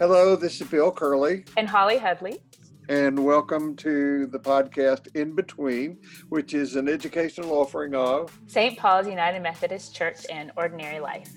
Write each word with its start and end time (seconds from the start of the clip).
Hello, 0.00 0.34
this 0.34 0.58
is 0.62 0.66
Bill 0.66 0.90
Curley. 0.90 1.44
And 1.58 1.68
Holly 1.68 1.98
Headley. 1.98 2.40
And 2.88 3.22
welcome 3.22 3.76
to 3.76 4.24
the 4.28 4.38
podcast 4.38 5.14
In 5.14 5.34
Between, 5.34 5.98
which 6.30 6.54
is 6.54 6.74
an 6.74 6.88
educational 6.88 7.52
offering 7.52 7.94
of 7.94 8.40
St. 8.46 8.78
Paul's 8.78 9.06
United 9.06 9.42
Methodist 9.42 9.94
Church 9.94 10.24
and 10.32 10.52
Ordinary 10.56 11.00
Life. 11.00 11.30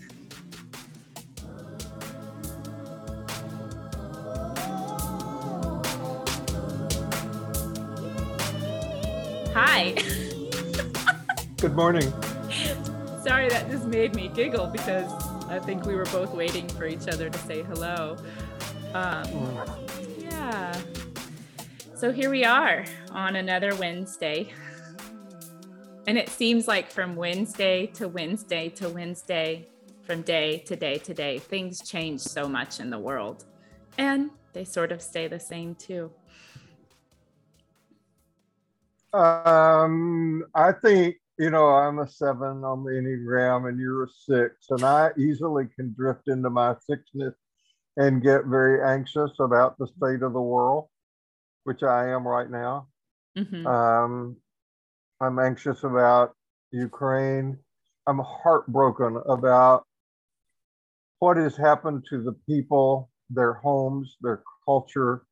Hi. 9.54 9.94
Good 11.58 11.76
morning. 11.76 12.14
Sorry, 13.22 13.50
that 13.50 13.70
just 13.70 13.88
made 13.88 14.16
me 14.16 14.30
giggle 14.30 14.68
because 14.68 15.12
I 15.50 15.60
think 15.60 15.86
we 15.86 15.96
were 15.96 16.06
both 16.06 16.34
waiting 16.34 16.70
for 16.70 16.88
each 16.88 17.10
other 17.10 17.30
to 17.30 17.38
say 17.40 17.64
hello. 17.64 18.18
Um, 18.94 19.26
yeah. 20.20 20.80
So 21.96 22.12
here 22.12 22.30
we 22.30 22.46
are 22.46 22.86
on 23.12 23.36
another 23.36 23.74
Wednesday. 23.76 24.54
And 26.06 26.18
it 26.18 26.30
seems 26.30 26.68
like 26.68 26.92
from 26.92 27.16
Wednesday 27.16 27.88
to 27.88 28.08
Wednesday 28.08 28.70
to 28.70 28.90
Wednesday, 28.90 29.68
from 30.04 30.22
day 30.22 30.60
to 30.60 30.76
day 30.76 31.00
to 31.00 31.14
day, 31.14 31.40
things 31.40 31.82
change 31.82 32.22
so 32.22 32.48
much 32.48 32.80
in 32.80 32.92
the 32.92 33.00
world. 33.00 33.46
And 33.98 34.30
they 34.54 34.64
sort 34.64 34.92
of 34.92 35.02
stay 35.02 35.28
the 35.28 35.40
same 35.40 35.74
too. 35.74 36.12
Um, 39.14 40.44
I 40.54 40.72
think 40.72 41.16
you 41.40 41.50
know 41.50 41.68
I'm 41.68 42.00
a 42.00 42.08
seven 42.08 42.64
on 42.64 42.84
the 42.84 42.92
enneagram, 42.92 43.70
and 43.70 43.80
you're 43.80 44.04
a 44.04 44.10
six, 44.10 44.70
and 44.70 44.84
I 44.84 45.12
easily 45.18 45.68
can 45.76 45.94
drift 45.94 46.28
into 46.28 46.50
my 46.50 46.76
sixness 46.86 47.36
and 47.98 48.24
get 48.24 48.46
very 48.46 48.82
anxious 48.82 49.32
about 49.40 49.78
the 49.78 49.88
state 49.88 50.24
of 50.24 50.34
the 50.34 50.42
world, 50.42 50.88
which 51.64 51.84
I 51.84 52.10
am 52.10 52.28
right 52.28 52.50
now. 52.50 52.88
Mm-hmm. 53.38 53.66
Um, 53.68 54.38
I'm 55.22 55.40
anxious 55.40 55.84
about 55.84 56.36
Ukraine. 56.72 57.58
I'm 58.08 58.20
heartbroken 58.20 59.22
about 59.28 59.86
what 61.20 61.38
has 61.38 61.56
happened 61.56 62.04
to 62.10 62.22
the 62.22 62.34
people, 62.48 63.10
their 63.30 63.54
homes, 63.54 64.18
their 64.22 64.44
culture, 64.66 65.24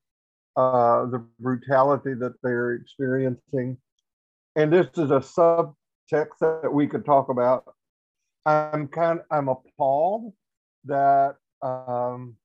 uh, 0.56 1.06
the 1.08 1.26
brutality 1.39 2.14
that 2.14 2.34
they're 2.44 2.73
experiencing. 2.73 3.78
And 4.56 4.72
this 4.72 4.88
is 4.98 5.12
a 5.12 5.20
subtext 5.20 6.38
that 6.39 6.72
we 6.72 6.88
could 6.88 7.06
talk 7.06 7.30
about. 7.30 7.64
I'm 8.45 8.88
kind 8.88 9.20
I'm 9.30 9.50
appalled 9.50 10.34
that 10.86 11.36
um, 11.62 12.36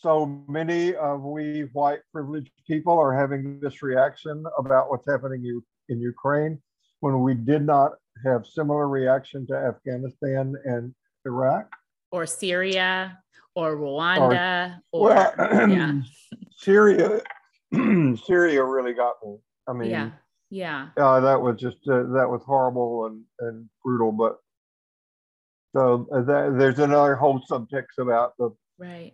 so 0.00 0.44
many 0.48 0.94
of 0.94 1.22
we 1.22 1.62
white 1.72 2.00
privileged 2.12 2.50
people 2.66 2.98
are 2.98 3.12
having 3.12 3.58
this 3.60 3.82
reaction 3.82 4.44
about 4.58 4.90
what's 4.90 5.06
happening 5.08 5.62
in 5.88 6.00
Ukraine 6.00 6.60
when 7.00 7.20
we 7.22 7.34
did 7.34 7.64
not 7.64 7.92
have 8.24 8.46
similar 8.46 8.88
reaction 8.88 9.46
to 9.48 9.54
Afghanistan 9.54 10.54
and 10.64 10.94
Iraq 11.24 11.68
or 12.10 12.26
Syria 12.26 13.18
or 13.54 13.76
Rwanda 13.76 14.80
or, 14.92 15.10
or 15.10 15.34
well, 15.36 15.68
yeah. 15.68 16.00
Syria. 16.56 17.20
Syria 17.72 18.64
really 18.64 18.94
got 18.94 19.14
me. 19.24 19.36
I 19.66 19.72
mean, 19.72 19.90
yeah, 19.90 20.10
yeah. 20.50 20.88
Uh, 20.96 21.20
that 21.20 21.40
was 21.40 21.56
just 21.58 21.76
uh, 21.88 22.04
that 22.14 22.28
was 22.28 22.42
horrible 22.46 23.06
and 23.06 23.22
and 23.40 23.68
brutal. 23.84 24.12
But 24.12 24.36
so 25.76 26.06
uh, 26.12 26.22
that, 26.22 26.56
there's 26.58 26.78
another 26.78 27.14
whole 27.16 27.42
subtext 27.50 27.98
about 27.98 28.32
the 28.38 28.50
right 28.78 29.12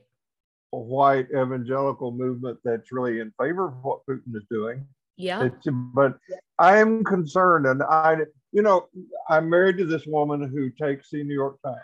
white 0.83 1.27
evangelical 1.31 2.11
movement 2.11 2.59
that's 2.65 2.93
really 2.93 3.21
in 3.21 3.33
favor 3.41 3.69
of 3.69 3.75
what 3.83 4.01
Putin 4.09 4.35
is 4.35 4.45
doing. 4.51 4.87
Yeah. 5.17 5.45
It's, 5.45 5.67
but 5.95 6.19
I 6.59 6.79
am 6.79 7.05
concerned, 7.05 7.67
and 7.67 7.83
I, 7.83 8.17
you 8.53 8.63
know, 8.63 8.89
I'm 9.29 9.49
married 9.49 9.79
to 9.79 9.85
this 9.85 10.07
woman 10.07 10.43
who 10.43 10.71
takes 10.71 11.11
the 11.11 11.23
New 11.23 11.35
York 11.35 11.59
Times, 11.65 11.79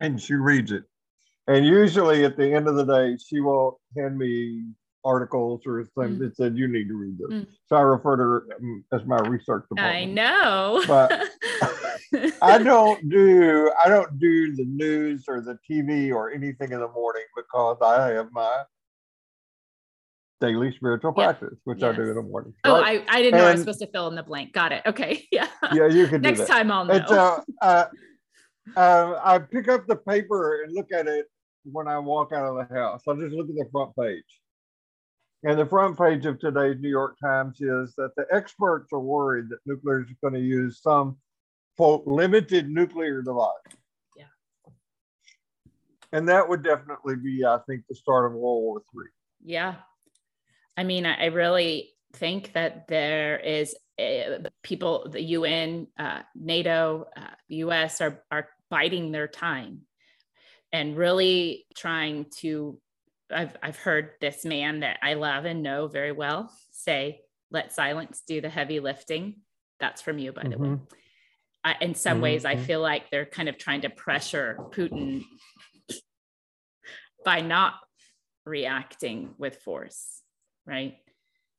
and 0.00 0.20
she 0.20 0.34
reads 0.34 0.72
it, 0.72 0.84
and 1.46 1.64
usually 1.64 2.24
at 2.24 2.36
the 2.36 2.52
end 2.52 2.66
of 2.66 2.74
the 2.74 2.84
day, 2.84 3.16
she 3.24 3.40
will 3.40 3.80
hand 3.96 4.18
me 4.18 4.64
articles 5.04 5.62
or 5.66 5.84
things 5.98 6.16
mm. 6.16 6.18
that 6.20 6.36
said 6.36 6.56
you 6.56 6.68
need 6.68 6.88
to 6.88 6.94
read 6.94 7.18
this. 7.18 7.28
Mm. 7.30 7.46
So 7.66 7.76
I 7.76 7.80
refer 7.80 8.16
to 8.16 8.22
her 8.22 8.46
um, 8.60 8.84
as 8.92 9.04
my 9.04 9.18
research 9.18 9.64
department. 9.68 9.96
I 9.96 10.04
know. 10.04 10.82
But 10.86 11.28
I 12.42 12.58
don't 12.58 13.08
do 13.08 13.70
I 13.84 13.88
don't 13.88 14.18
do 14.18 14.54
the 14.54 14.64
news 14.64 15.24
or 15.28 15.40
the 15.40 15.58
TV 15.68 16.12
or 16.12 16.30
anything 16.30 16.72
in 16.72 16.80
the 16.80 16.88
morning 16.88 17.24
because 17.36 17.78
I 17.82 18.10
have 18.10 18.28
my 18.32 18.62
daily 20.40 20.74
spiritual 20.74 21.14
yeah. 21.16 21.32
practice, 21.32 21.58
which 21.64 21.80
yes. 21.80 21.94
I 21.94 21.96
do 21.96 22.02
in 22.02 22.16
the 22.16 22.22
morning. 22.22 22.52
Oh, 22.64 22.74
I, 22.74 23.04
I 23.08 23.22
didn't 23.22 23.38
know 23.38 23.46
I 23.46 23.52
was 23.52 23.60
supposed 23.60 23.80
to 23.80 23.86
fill 23.86 24.08
in 24.08 24.16
the 24.16 24.22
blank. 24.22 24.52
Got 24.52 24.72
it. 24.72 24.82
Okay. 24.86 25.26
Yeah. 25.32 25.46
Yeah, 25.72 25.86
you 25.86 26.06
can. 26.08 26.20
Next 26.20 26.46
time 26.46 26.70
I'll 26.70 26.84
know. 26.84 26.94
Uh, 26.94 27.40
uh, 27.62 27.86
uh, 28.76 29.20
I 29.24 29.38
pick 29.38 29.68
up 29.68 29.86
the 29.86 29.96
paper 29.96 30.62
and 30.62 30.74
look 30.74 30.92
at 30.92 31.06
it 31.06 31.26
when 31.64 31.88
I 31.88 31.98
walk 31.98 32.32
out 32.32 32.44
of 32.44 32.56
the 32.56 32.74
house. 32.74 33.02
I 33.08 33.14
just 33.14 33.34
look 33.34 33.48
at 33.48 33.54
the 33.54 33.66
front 33.72 33.96
page. 33.96 34.41
And 35.44 35.58
the 35.58 35.66
front 35.66 35.98
page 35.98 36.24
of 36.26 36.38
today's 36.38 36.80
New 36.80 36.88
York 36.88 37.16
Times 37.18 37.60
is 37.60 37.94
that 37.96 38.14
the 38.16 38.26
experts 38.30 38.92
are 38.92 39.00
worried 39.00 39.48
that 39.48 39.58
nuclear 39.66 40.02
is 40.02 40.16
going 40.22 40.34
to 40.34 40.40
use 40.40 40.80
some 40.80 41.16
quote 41.76 42.06
limited 42.06 42.68
nuclear 42.68 43.22
device. 43.22 43.50
Yeah. 44.16 44.24
And 46.12 46.28
that 46.28 46.48
would 46.48 46.62
definitely 46.62 47.16
be, 47.16 47.44
I 47.44 47.58
think, 47.66 47.82
the 47.88 47.94
start 47.96 48.26
of 48.26 48.32
World 48.32 48.62
War 48.62 48.82
Three. 48.92 49.08
Yeah. 49.44 49.74
I 50.76 50.84
mean, 50.84 51.06
I 51.06 51.26
really 51.26 51.90
think 52.14 52.52
that 52.52 52.86
there 52.86 53.38
is 53.38 53.74
a, 53.98 54.36
uh, 54.36 54.48
people, 54.62 55.08
the 55.10 55.22
UN, 55.22 55.88
uh, 55.98 56.20
NATO, 56.34 57.08
uh, 57.16 57.34
US 57.48 58.00
are, 58.00 58.22
are 58.30 58.48
biding 58.70 59.12
their 59.12 59.28
time 59.28 59.82
and 60.72 60.96
really 60.96 61.66
trying 61.76 62.26
to 62.38 62.78
I've 63.32 63.56
I've 63.62 63.76
heard 63.76 64.10
this 64.20 64.44
man 64.44 64.80
that 64.80 64.98
I 65.02 65.14
love 65.14 65.44
and 65.44 65.62
know 65.62 65.88
very 65.88 66.12
well 66.12 66.52
say, 66.70 67.20
"Let 67.50 67.72
silence 67.72 68.22
do 68.26 68.40
the 68.40 68.48
heavy 68.48 68.80
lifting." 68.80 69.36
That's 69.80 70.02
from 70.02 70.18
you, 70.18 70.32
by 70.32 70.42
mm-hmm. 70.42 70.50
the 70.50 70.58
way. 70.58 70.68
Mm-hmm. 70.68 70.84
I, 71.64 71.76
in 71.80 71.94
some 71.94 72.14
mm-hmm. 72.14 72.22
ways, 72.22 72.44
I 72.44 72.56
feel 72.56 72.80
like 72.80 73.10
they're 73.10 73.26
kind 73.26 73.48
of 73.48 73.58
trying 73.58 73.82
to 73.82 73.90
pressure 73.90 74.58
Putin 74.70 75.22
by 77.24 77.40
not 77.40 77.74
reacting 78.44 79.34
with 79.38 79.58
force, 79.62 80.22
right? 80.66 80.96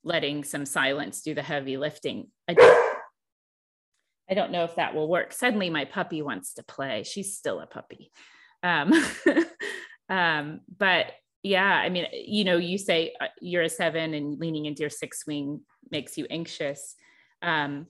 Letting 0.03 0.43
some 0.43 0.65
silence 0.65 1.21
do 1.21 1.33
the 1.33 1.41
heavy 1.41 1.77
lifting. 1.77 2.27
I 2.47 2.53
don't, 2.53 2.97
I 4.29 4.33
don't 4.33 4.51
know 4.51 4.65
if 4.65 4.75
that 4.75 4.93
will 4.93 5.07
work. 5.07 5.31
Suddenly, 5.31 5.69
my 5.69 5.85
puppy 5.85 6.21
wants 6.21 6.55
to 6.55 6.63
play. 6.63 7.03
She's 7.03 7.37
still 7.37 7.61
a 7.61 7.67
puppy. 7.67 8.11
Um, 8.61 8.93
um, 10.09 10.61
but 10.77 11.07
yeah 11.43 11.75
i 11.75 11.89
mean 11.89 12.07
you 12.13 12.43
know 12.43 12.57
you 12.57 12.77
say 12.77 13.13
uh, 13.21 13.27
you're 13.41 13.63
a 13.63 13.69
seven 13.69 14.13
and 14.13 14.39
leaning 14.39 14.65
into 14.65 14.81
your 14.81 14.89
six 14.89 15.27
wing 15.27 15.61
makes 15.91 16.17
you 16.17 16.25
anxious. 16.29 16.95
Um, 17.41 17.87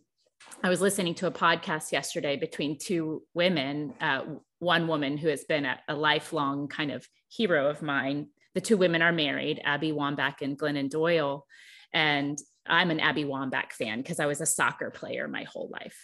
i 0.64 0.70
was 0.70 0.82
listening 0.82 1.16
to 1.16 1.28
a 1.28 1.32
podcast 1.32 1.92
yesterday 1.92 2.36
between 2.36 2.78
two 2.78 3.24
women 3.34 3.94
uh, 4.02 4.24
one 4.60 4.88
woman 4.88 5.18
who 5.18 5.28
has 5.28 5.44
been 5.44 5.66
a, 5.66 5.80
a, 5.88 5.96
lifelong 5.96 6.68
kind 6.68 6.92
of 6.92 7.08
hero 7.28 7.70
of 7.70 7.82
mine. 7.82 8.28
The 8.56 8.62
two 8.62 8.78
women 8.78 9.02
are 9.02 9.12
married 9.12 9.62
abby 9.64 9.92
wambach 9.92 10.42
and 10.42 10.58
glennon 10.58 10.90
doyle. 10.90 11.46
And 11.94 12.38
i'm 12.66 12.92
an 12.92 13.00
abby 13.00 13.26
wambach 13.26 13.74
fan 13.74 14.02
because 14.02 14.20
i 14.20 14.26
was 14.26 14.42
a 14.42 14.46
soccer 14.46 14.90
player 14.90 15.28
my 15.28 15.44
whole 15.44 15.70
life. 15.72 16.00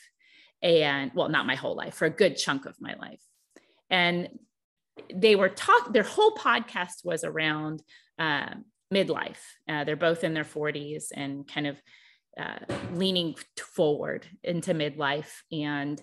And 0.62 1.12
well 1.16 1.30
not 1.30 1.48
my 1.48 1.56
whole 1.56 1.76
life 1.76 1.96
for 1.96 2.06
a 2.06 2.12
good 2.12 2.38
chunk 2.38 2.66
of 2.66 2.76
my 2.80 2.96
life. 2.96 3.22
And 3.90 4.30
they 5.14 5.36
were 5.36 5.50
talk 5.50 5.92
their 5.94 6.04
whole 6.04 6.32
podcast 6.32 7.04
was 7.04 7.24
around 7.24 7.82
uh, 8.18 8.50
midlife 8.94 9.42
uh, 9.68 9.84
they're 9.84 9.96
both 9.96 10.24
in 10.24 10.34
their 10.34 10.44
40s 10.44 11.06
and 11.14 11.48
kind 11.48 11.68
of 11.68 11.82
uh, 12.40 12.60
leaning 12.94 13.36
forward 13.58 14.26
into 14.44 14.74
midlife 14.74 15.32
and 15.52 16.02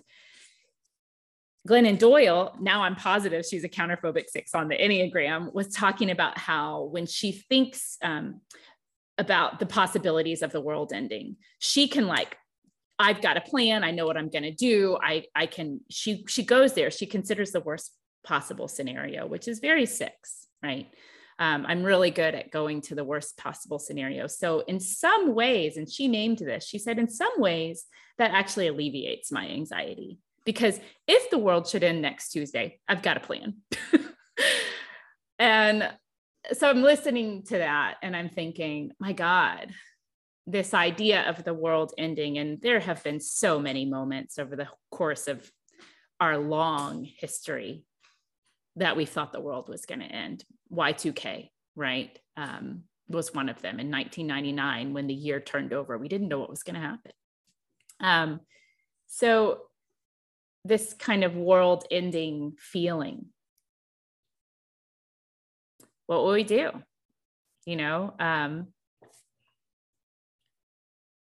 Glennon 1.67 1.99
Doyle, 1.99 2.55
now 2.61 2.83
I'm 2.83 2.95
positive 2.95 3.45
she's 3.45 3.65
a 3.65 3.69
counterphobic 3.69 4.29
six 4.29 4.55
on 4.55 4.69
the 4.69 4.77
Enneagram, 4.77 5.53
was 5.53 5.67
talking 5.67 6.09
about 6.09 6.37
how 6.37 6.83
when 6.83 7.05
she 7.05 7.33
thinks 7.33 7.97
um, 8.01 8.39
about 9.17 9.59
the 9.59 9.65
possibilities 9.65 10.41
of 10.41 10.51
the 10.51 10.61
world 10.61 10.93
ending, 10.93 11.35
she 11.59 11.87
can 11.87 12.07
like, 12.07 12.37
I've 12.99 13.21
got 13.21 13.37
a 13.37 13.41
plan. 13.41 13.83
I 13.83 13.91
know 13.91 14.05
what 14.05 14.17
I'm 14.17 14.29
going 14.29 14.43
to 14.43 14.51
do. 14.51 14.97
I 14.99 15.25
I 15.35 15.45
can. 15.45 15.81
She 15.89 16.25
she 16.27 16.43
goes 16.43 16.73
there. 16.73 16.89
She 16.89 17.05
considers 17.05 17.51
the 17.51 17.59
worst 17.59 17.93
possible 18.23 18.67
scenario, 18.67 19.25
which 19.25 19.47
is 19.47 19.59
very 19.59 19.85
six, 19.85 20.47
right? 20.63 20.87
Um, 21.39 21.65
I'm 21.67 21.83
really 21.83 22.11
good 22.11 22.33
at 22.33 22.51
going 22.51 22.81
to 22.81 22.95
the 22.95 23.03
worst 23.03 23.37
possible 23.37 23.77
scenario. 23.77 24.27
So, 24.27 24.61
in 24.61 24.79
some 24.79 25.35
ways, 25.35 25.77
and 25.77 25.89
she 25.89 26.07
named 26.07 26.39
this, 26.39 26.65
she 26.65 26.79
said, 26.79 26.97
in 26.97 27.07
some 27.07 27.33
ways, 27.37 27.85
that 28.17 28.31
actually 28.31 28.67
alleviates 28.67 29.31
my 29.31 29.47
anxiety 29.47 30.19
because 30.47 30.79
if 31.07 31.29
the 31.29 31.37
world 31.37 31.67
should 31.67 31.83
end 31.83 32.01
next 32.01 32.29
Tuesday, 32.29 32.79
I've 32.87 33.01
got 33.01 33.17
a 33.17 33.19
plan. 33.19 33.55
and 35.39 35.91
so 36.53 36.69
I'm 36.69 36.81
listening 36.81 37.43
to 37.47 37.57
that 37.57 37.95
and 38.01 38.15
I'm 38.15 38.29
thinking, 38.29 38.91
my 38.97 39.11
God, 39.11 39.73
this 40.45 40.73
idea 40.73 41.27
of 41.27 41.43
the 41.43 41.53
world 41.53 41.93
ending. 41.97 42.37
And 42.37 42.61
there 42.61 42.79
have 42.79 43.03
been 43.03 43.19
so 43.19 43.59
many 43.59 43.83
moments 43.83 44.39
over 44.39 44.55
the 44.55 44.69
course 44.89 45.27
of 45.27 45.51
our 46.21 46.37
long 46.37 47.03
history 47.03 47.83
that 48.77 48.97
we 48.97 49.05
thought 49.05 49.33
the 49.33 49.41
world 49.41 49.69
was 49.69 49.85
going 49.85 49.99
to 49.99 50.05
end. 50.05 50.43
Y2K, 50.71 51.49
right? 51.75 52.17
Um, 52.35 52.83
was 53.09 53.33
one 53.33 53.49
of 53.49 53.61
them 53.61 53.79
in 53.79 53.89
1999 53.89 54.93
when 54.93 55.07
the 55.07 55.13
year 55.13 55.39
turned 55.39 55.73
over. 55.73 55.97
We 55.97 56.09
didn't 56.09 56.27
know 56.27 56.39
what 56.39 56.49
was 56.49 56.63
going 56.63 56.75
to 56.75 56.81
happen. 56.81 57.11
Um, 57.99 58.39
so, 59.07 59.59
this 60.65 60.93
kind 60.93 61.23
of 61.23 61.33
world 61.35 61.85
ending 61.89 62.53
feeling 62.59 63.27
what 66.07 66.23
will 66.23 66.31
we 66.31 66.43
do? 66.43 66.71
You 67.65 67.75
know, 67.75 68.13
um, 68.17 68.67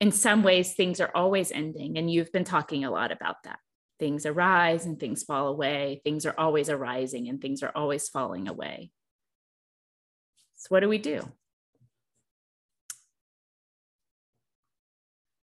in 0.01 0.11
some 0.11 0.43
ways, 0.43 0.73
things 0.73 0.99
are 0.99 1.11
always 1.15 1.51
ending. 1.51 1.97
And 1.97 2.11
you've 2.11 2.31
been 2.31 2.43
talking 2.43 2.83
a 2.83 2.91
lot 2.91 3.11
about 3.11 3.43
that. 3.45 3.59
Things 4.03 4.25
arise 4.25 4.85
and 4.85 4.99
things 4.99 5.23
fall 5.23 5.47
away. 5.47 6.01
Things 6.03 6.25
are 6.25 6.35
always 6.37 6.67
arising 6.67 7.29
and 7.29 7.39
things 7.39 7.63
are 7.63 7.71
always 7.73 8.09
falling 8.09 8.49
away. 8.49 8.91
So, 10.57 10.67
what 10.67 10.81
do 10.81 10.89
we 10.89 10.97
do? 10.97 11.21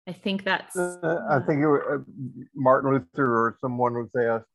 I 0.08 0.14
think 0.14 0.46
that's. 0.46 0.78
Uh, 0.78 1.20
I 1.30 1.40
think 1.40 1.64
it, 1.64 1.68
uh, 1.68 1.98
Martin 2.56 2.94
Luther 2.94 3.26
or 3.26 3.58
someone 3.60 3.94
was 3.96 4.10
asked, 4.18 4.46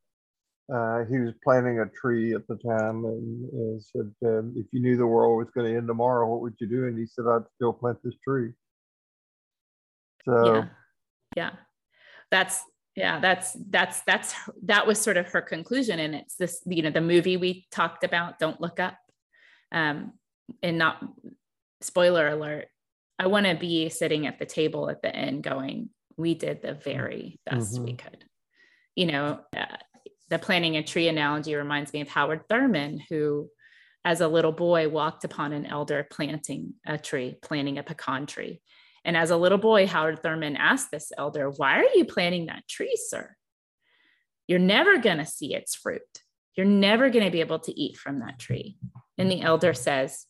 uh, 0.74 1.04
he 1.04 1.18
was 1.18 1.34
planting 1.44 1.80
a 1.80 1.86
tree 1.86 2.32
at 2.32 2.48
the 2.48 2.56
time 2.56 3.04
and, 3.04 3.50
and 3.52 3.82
said, 3.82 4.10
um, 4.24 4.54
if 4.56 4.64
you 4.72 4.80
knew 4.80 4.96
the 4.96 5.06
world 5.06 5.36
was 5.36 5.52
going 5.54 5.70
to 5.70 5.76
end 5.76 5.88
tomorrow, 5.88 6.26
what 6.26 6.40
would 6.40 6.54
you 6.58 6.68
do? 6.68 6.86
And 6.86 6.98
he 6.98 7.04
said, 7.04 7.26
I'd 7.28 7.42
still 7.56 7.74
plant 7.74 7.98
this 8.02 8.14
tree. 8.26 8.52
So, 10.24 10.54
yeah. 10.54 10.64
yeah. 11.36 11.50
That's, 12.30 12.64
yeah, 13.00 13.18
that's, 13.20 13.56
that's, 13.70 14.02
that's, 14.02 14.34
that 14.64 14.86
was 14.86 15.00
sort 15.00 15.16
of 15.16 15.26
her 15.28 15.40
conclusion. 15.40 15.98
And 15.98 16.14
it's 16.14 16.36
this, 16.36 16.62
you 16.66 16.82
know, 16.82 16.90
the 16.90 17.00
movie 17.00 17.38
we 17.38 17.66
talked 17.70 18.04
about, 18.04 18.38
Don't 18.38 18.60
Look 18.60 18.78
Up. 18.78 18.98
Um, 19.72 20.12
and 20.62 20.76
not, 20.78 21.02
spoiler 21.80 22.28
alert, 22.28 22.66
I 23.18 23.26
want 23.26 23.46
to 23.46 23.54
be 23.54 23.88
sitting 23.88 24.26
at 24.26 24.38
the 24.38 24.46
table 24.46 24.90
at 24.90 25.00
the 25.02 25.14
end 25.14 25.42
going, 25.42 25.90
we 26.16 26.34
did 26.34 26.60
the 26.60 26.74
very 26.74 27.40
best 27.46 27.74
mm-hmm. 27.74 27.84
we 27.84 27.92
could. 27.94 28.24
You 28.94 29.06
know, 29.06 29.40
uh, 29.56 29.76
the 30.28 30.38
planting 30.38 30.76
a 30.76 30.82
tree 30.82 31.08
analogy 31.08 31.54
reminds 31.54 31.92
me 31.92 32.02
of 32.02 32.08
Howard 32.08 32.42
Thurman, 32.48 33.00
who, 33.08 33.48
as 34.04 34.20
a 34.20 34.28
little 34.28 34.52
boy, 34.52 34.88
walked 34.88 35.24
upon 35.24 35.52
an 35.52 35.66
elder 35.66 36.06
planting 36.10 36.74
a 36.86 36.98
tree, 36.98 37.36
planting 37.42 37.78
a 37.78 37.82
pecan 37.82 38.26
tree. 38.26 38.60
And 39.04 39.16
as 39.16 39.30
a 39.30 39.36
little 39.36 39.58
boy, 39.58 39.86
Howard 39.86 40.22
Thurman 40.22 40.56
asked 40.56 40.90
this 40.90 41.12
elder, 41.16 41.50
Why 41.50 41.80
are 41.80 41.88
you 41.94 42.04
planting 42.04 42.46
that 42.46 42.68
tree, 42.68 42.96
sir? 42.96 43.34
You're 44.46 44.58
never 44.58 44.98
going 44.98 45.18
to 45.18 45.26
see 45.26 45.54
its 45.54 45.74
fruit. 45.74 46.02
You're 46.56 46.66
never 46.66 47.08
going 47.08 47.24
to 47.24 47.30
be 47.30 47.40
able 47.40 47.60
to 47.60 47.80
eat 47.80 47.96
from 47.96 48.20
that 48.20 48.38
tree. 48.38 48.76
And 49.16 49.30
the 49.30 49.42
elder 49.42 49.74
says, 49.74 50.26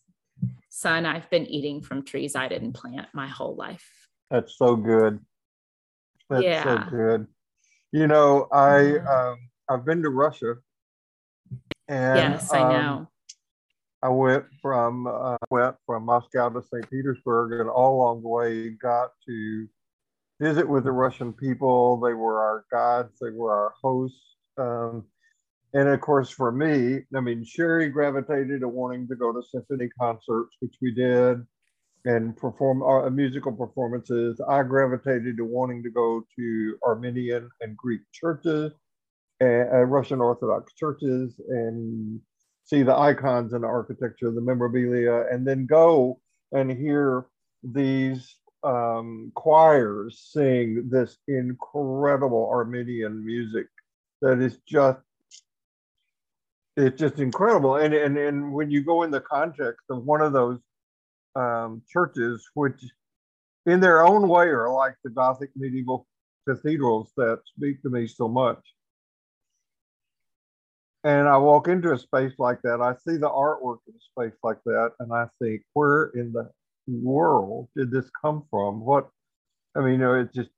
Son, 0.69 1.07
I've 1.07 1.29
been 1.31 1.47
eating 1.47 1.83
from 1.83 2.05
trees 2.05 2.37
I 2.37 2.49
didn't 2.49 2.75
plant 2.75 3.09
my 3.13 3.27
whole 3.27 3.57
life. 3.57 3.89
That's 4.31 4.57
so 4.57 4.77
good. 4.77 5.21
That's 6.29 6.45
yeah. 6.45 6.63
so 6.63 6.91
good. 6.91 7.27
You 7.93 8.07
know, 8.07 8.47
I 8.53 8.79
mm-hmm. 8.79 9.07
um, 9.07 9.39
I've 9.69 9.85
been 9.85 10.03
to 10.03 10.11
Russia. 10.11 10.57
And, 11.89 12.17
yes, 12.19 12.53
I 12.53 12.73
know. 12.73 13.09
I 14.03 14.09
went 14.09 14.45
from 14.63 15.07
uh, 15.07 15.37
went 15.51 15.77
from 15.87 16.05
Moscow 16.05 16.49
to 16.49 16.63
St. 16.63 16.89
Petersburg, 16.91 17.61
and 17.61 17.69
all 17.69 17.97
along 17.97 18.23
the 18.23 18.29
way 18.29 18.71
got 18.71 19.11
to 19.27 19.69
visit 20.41 20.69
with 20.69 20.85
the 20.85 20.93
Russian 20.93 21.33
people. 21.33 22.01
They 22.01 22.15
were 22.15 22.41
our 22.41 22.65
guides. 22.71 23.19
They 23.21 23.31
were 23.31 23.53
our 23.53 23.75
hosts. 23.83 24.37
Um, 24.57 25.05
and 25.75 25.89
of 25.89 26.01
course, 26.01 26.31
for 26.31 26.51
me, 26.51 27.03
I 27.15 27.21
mean, 27.21 27.45
Sherry 27.45 27.89
gravitated 27.91 28.61
to 28.61 28.69
wanting 28.69 29.07
to 29.09 29.17
go 29.17 29.33
to 29.33 29.43
symphony 29.43 29.89
concerts, 30.01 30.57
which 30.61 30.75
we 30.81 30.93
did, 30.93 31.47
and 32.07 32.37
perform 32.37 32.83
uh, 32.83 33.09
musical 33.11 33.53
performances. 33.53 34.41
I 34.49 34.63
gravitated 34.63 35.37
to 35.37 35.45
wanting 35.45 35.83
to 35.83 35.91
go 35.91 36.25
to 36.37 36.79
Armenian 36.87 37.51
and 37.61 37.77
Greek 37.77 38.01
churches 38.13 38.73
uh, 39.43 39.85
Russian 39.85 40.21
Orthodox 40.21 40.75
churches 40.75 41.41
and 41.49 42.21
see 42.71 42.83
the 42.85 42.97
icons 42.97 43.53
and 43.53 43.65
the 43.65 43.69
architecture, 43.69 44.31
the 44.31 44.41
memorabilia, 44.41 45.27
and 45.31 45.47
then 45.47 45.67
go 45.67 46.21
and 46.53 46.71
hear 46.71 47.27
these 47.65 48.37
um, 48.63 49.33
choirs 49.35 50.31
sing 50.33 50.89
this 50.89 51.19
incredible 51.27 52.49
Armenian 52.51 53.25
music 53.25 53.67
that 54.23 54.41
is 54.41 54.59
just 54.67 55.01
it's 56.77 56.99
just 56.99 57.19
incredible. 57.19 57.77
And 57.77 57.93
and 57.93 58.17
and 58.17 58.53
when 58.53 58.71
you 58.71 58.85
go 58.85 59.03
in 59.03 59.11
the 59.11 59.21
context 59.21 59.85
of 59.91 60.05
one 60.05 60.21
of 60.21 60.33
those 60.33 60.61
um, 61.35 61.83
churches, 61.91 62.49
which 62.55 62.81
in 63.67 63.81
their 63.81 64.07
own 64.07 64.29
way 64.29 64.47
are 64.47 64.73
like 64.73 64.95
the 65.03 65.11
Gothic 65.11 65.51
medieval 65.57 66.07
cathedrals 66.49 67.11
that 67.17 67.41
speak 67.57 67.83
to 67.83 67.91
me 67.91 68.07
so 68.07 68.29
much 68.29 68.59
and 71.05 71.29
I 71.29 71.37
walk 71.39 71.69
into 71.69 71.93
a 71.93 71.99
space 71.99 72.33
like 72.39 72.61
that, 72.63 72.81
I 72.81 72.95
see 73.07 73.17
the 73.17 73.31
artwork 73.31 73.79
in 73.89 73.95
a 73.95 74.01
space 74.01 74.39
like 74.43 74.59
that, 74.67 74.93
and 75.01 75.13
I 75.13 75.27
think, 75.41 75.63
where 75.73 76.11
in 76.15 76.33
the 76.33 76.51
world 76.87 77.69
did 77.77 77.91
this 77.91 78.11
come 78.23 78.45
from? 78.51 78.85
What, 78.85 79.09
I 79.75 79.81
mean, 79.81 79.93
you 79.93 79.99
know, 79.99 80.15
it's 80.15 80.35
just, 80.35 80.51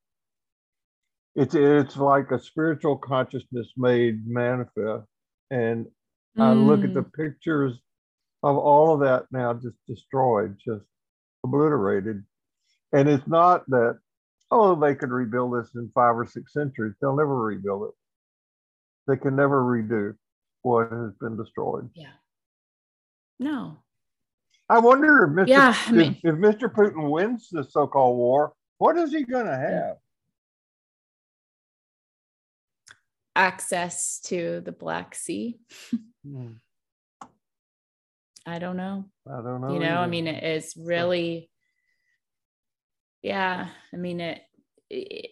it's 1.34 1.54
it's 1.54 1.96
like 1.96 2.30
a 2.30 2.38
spiritual 2.38 2.96
consciousness 2.98 3.72
made 3.76 4.26
manifest, 4.26 5.06
and 5.50 5.86
mm. 6.36 6.42
I 6.42 6.52
look 6.52 6.84
at 6.84 6.92
the 6.92 7.02
mm. 7.02 7.12
pictures 7.12 7.78
of 8.42 8.56
all 8.56 8.94
of 8.94 9.00
that 9.00 9.26
now 9.30 9.54
just 9.54 9.76
destroyed, 9.88 10.56
just 10.62 10.84
obliterated, 11.44 12.24
and 12.92 13.08
it's 13.08 13.26
not 13.26 13.64
that 13.68 13.98
oh 14.50 14.74
they 14.74 14.94
could 14.94 15.10
rebuild 15.10 15.54
this 15.54 15.70
in 15.74 15.90
five 15.94 16.16
or 16.16 16.26
six 16.26 16.52
centuries. 16.52 16.94
They'll 17.00 17.16
never 17.16 17.36
rebuild 17.36 17.88
it. 17.88 17.94
They 19.06 19.16
can 19.16 19.36
never 19.36 19.62
redo 19.62 20.14
what 20.62 20.90
has 20.90 21.12
been 21.20 21.36
destroyed. 21.36 21.90
Yeah. 21.94 22.12
No. 23.38 23.78
I 24.68 24.78
wonder 24.78 25.24
if 25.24 25.30
Mr. 25.30 25.48
Yeah, 25.48 25.76
I 25.86 25.92
mean, 25.92 26.18
if, 26.22 26.34
if 26.34 26.40
Mr. 26.40 26.72
Putin 26.72 27.10
wins 27.10 27.48
the 27.50 27.64
so-called 27.64 28.16
war, 28.16 28.52
what 28.78 28.96
is 28.96 29.12
he 29.12 29.24
going 29.24 29.46
to 29.46 29.56
have? 29.56 29.96
Access 33.34 34.20
to 34.24 34.60
the 34.64 34.72
Black 34.72 35.14
Sea. 35.14 35.58
hmm. 36.24 36.52
I 38.46 38.58
don't 38.58 38.76
know. 38.76 39.04
I 39.26 39.42
don't 39.42 39.60
know. 39.60 39.72
You 39.72 39.78
know, 39.78 39.86
either. 39.86 39.98
I 39.98 40.06
mean, 40.06 40.26
it 40.26 40.42
is 40.42 40.74
really, 40.76 41.50
yeah. 43.22 43.68
I 43.92 43.96
mean, 43.96 44.20
it, 44.20 44.42
it 44.90 45.30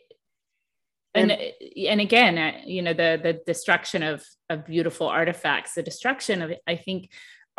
and 1.14 1.32
and 1.32 2.00
again 2.00 2.38
uh, 2.38 2.52
you 2.64 2.82
know 2.82 2.92
the 2.92 3.18
the 3.22 3.40
destruction 3.46 4.02
of 4.02 4.24
of 4.48 4.64
beautiful 4.64 5.08
artifacts 5.08 5.74
the 5.74 5.82
destruction 5.82 6.40
of 6.40 6.52
i 6.68 6.76
think 6.76 7.10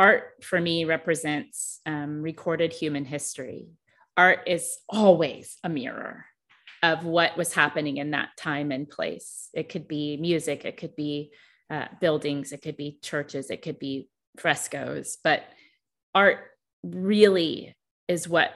art 0.02 0.34
for 0.42 0.60
me 0.60 0.84
represents 0.86 1.80
um, 1.86 2.24
recorded 2.24 2.74
human 2.74 3.06
history. 3.06 3.68
Art 4.18 4.40
is 4.48 4.78
always 4.90 5.58
a 5.64 5.70
mirror 5.70 6.26
of 6.82 7.06
what 7.06 7.38
was 7.38 7.54
happening 7.54 7.98
in 7.98 8.12
that 8.12 8.30
time 8.36 8.72
and 8.72 8.90
place. 8.90 9.50
It 9.54 9.70
could 9.70 9.88
be 9.88 10.18
music 10.18 10.66
it 10.66 10.78
could 10.78 10.96
be 10.96 11.32
uh, 11.70 11.86
buildings 12.02 12.52
it 12.52 12.64
could 12.64 12.76
be 12.76 12.98
churches 13.02 13.50
it 13.50 13.62
could 13.62 13.80
be 13.80 14.10
frescoes 14.38 15.18
but 15.24 15.44
art 16.14 16.40
really 16.84 17.74
is 18.10 18.28
what 18.28 18.52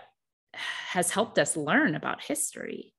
has 0.89 1.11
helped 1.11 1.39
us 1.39 1.55
learn 1.55 1.95
about 1.95 2.21
history 2.21 2.94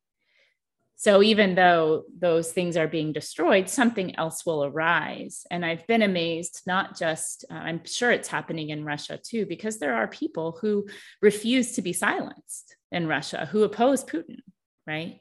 so 0.98 1.22
even 1.22 1.54
though 1.54 2.04
those 2.18 2.52
things 2.52 2.74
are 2.78 2.88
being 2.88 3.12
destroyed, 3.12 3.68
something 3.68 4.16
else 4.16 4.46
will 4.46 4.64
arise. 4.64 5.46
And 5.50 5.64
I've 5.64 5.86
been 5.86 6.00
amazed, 6.00 6.62
not 6.66 6.98
just, 6.98 7.44
uh, 7.50 7.54
I'm 7.54 7.84
sure 7.84 8.10
it's 8.10 8.28
happening 8.28 8.70
in 8.70 8.82
Russia 8.82 9.20
too, 9.22 9.44
because 9.44 9.78
there 9.78 9.94
are 9.94 10.08
people 10.08 10.56
who 10.62 10.88
refuse 11.20 11.72
to 11.72 11.82
be 11.82 11.92
silenced 11.92 12.76
in 12.90 13.06
Russia, 13.06 13.46
who 13.52 13.62
oppose 13.62 14.04
Putin, 14.04 14.38
right? 14.86 15.20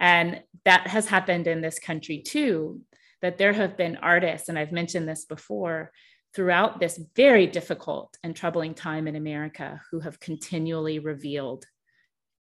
And 0.00 0.42
that 0.64 0.86
has 0.86 1.06
happened 1.06 1.48
in 1.48 1.60
this 1.60 1.78
country 1.78 2.20
too, 2.20 2.80
that 3.20 3.36
there 3.36 3.52
have 3.52 3.76
been 3.76 3.96
artists, 3.96 4.48
and 4.48 4.58
I've 4.58 4.72
mentioned 4.72 5.06
this 5.06 5.26
before, 5.26 5.92
throughout 6.34 6.80
this 6.80 6.98
very 7.14 7.46
difficult 7.46 8.16
and 8.22 8.34
troubling 8.34 8.72
time 8.72 9.06
in 9.06 9.16
America 9.16 9.82
who 9.90 10.00
have 10.00 10.18
continually 10.18 10.98
revealed 10.98 11.66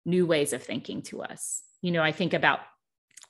new 0.04 0.26
ways 0.26 0.52
of 0.52 0.62
thinking 0.62 1.02
to 1.02 1.22
us 1.22 1.62
you 1.82 1.90
know, 1.90 2.02
I 2.02 2.12
think 2.12 2.32
about, 2.32 2.60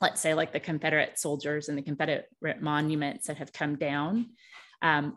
let's 0.01 0.21
say, 0.21 0.35
like 0.35 0.53
the 0.53 0.61
Confederate 0.61 1.19
soldiers 1.19 1.69
and 1.69 1.77
the 1.77 1.83
Confederate 1.83 2.29
monuments 2.61 3.27
that 3.27 3.39
have 3.39 3.53
come 3.53 3.77
down. 3.77 4.31
Um, 4.81 5.17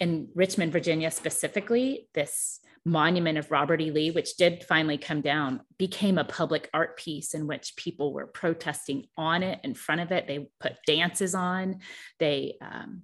in 0.00 0.28
Richmond, 0.34 0.72
Virginia, 0.72 1.10
specifically, 1.10 2.08
this 2.14 2.60
monument 2.84 3.36
of 3.36 3.50
Robert 3.50 3.80
E. 3.80 3.90
Lee, 3.90 4.10
which 4.10 4.36
did 4.36 4.64
finally 4.64 4.96
come 4.96 5.20
down, 5.20 5.60
became 5.78 6.18
a 6.18 6.24
public 6.24 6.70
art 6.72 6.96
piece 6.96 7.34
in 7.34 7.46
which 7.46 7.74
people 7.76 8.12
were 8.12 8.26
protesting 8.26 9.06
on 9.16 9.42
it, 9.42 9.58
in 9.64 9.74
front 9.74 10.00
of 10.00 10.12
it. 10.12 10.26
They 10.26 10.48
put 10.60 10.74
dances 10.86 11.34
on, 11.34 11.80
they 12.18 12.56
um, 12.60 13.02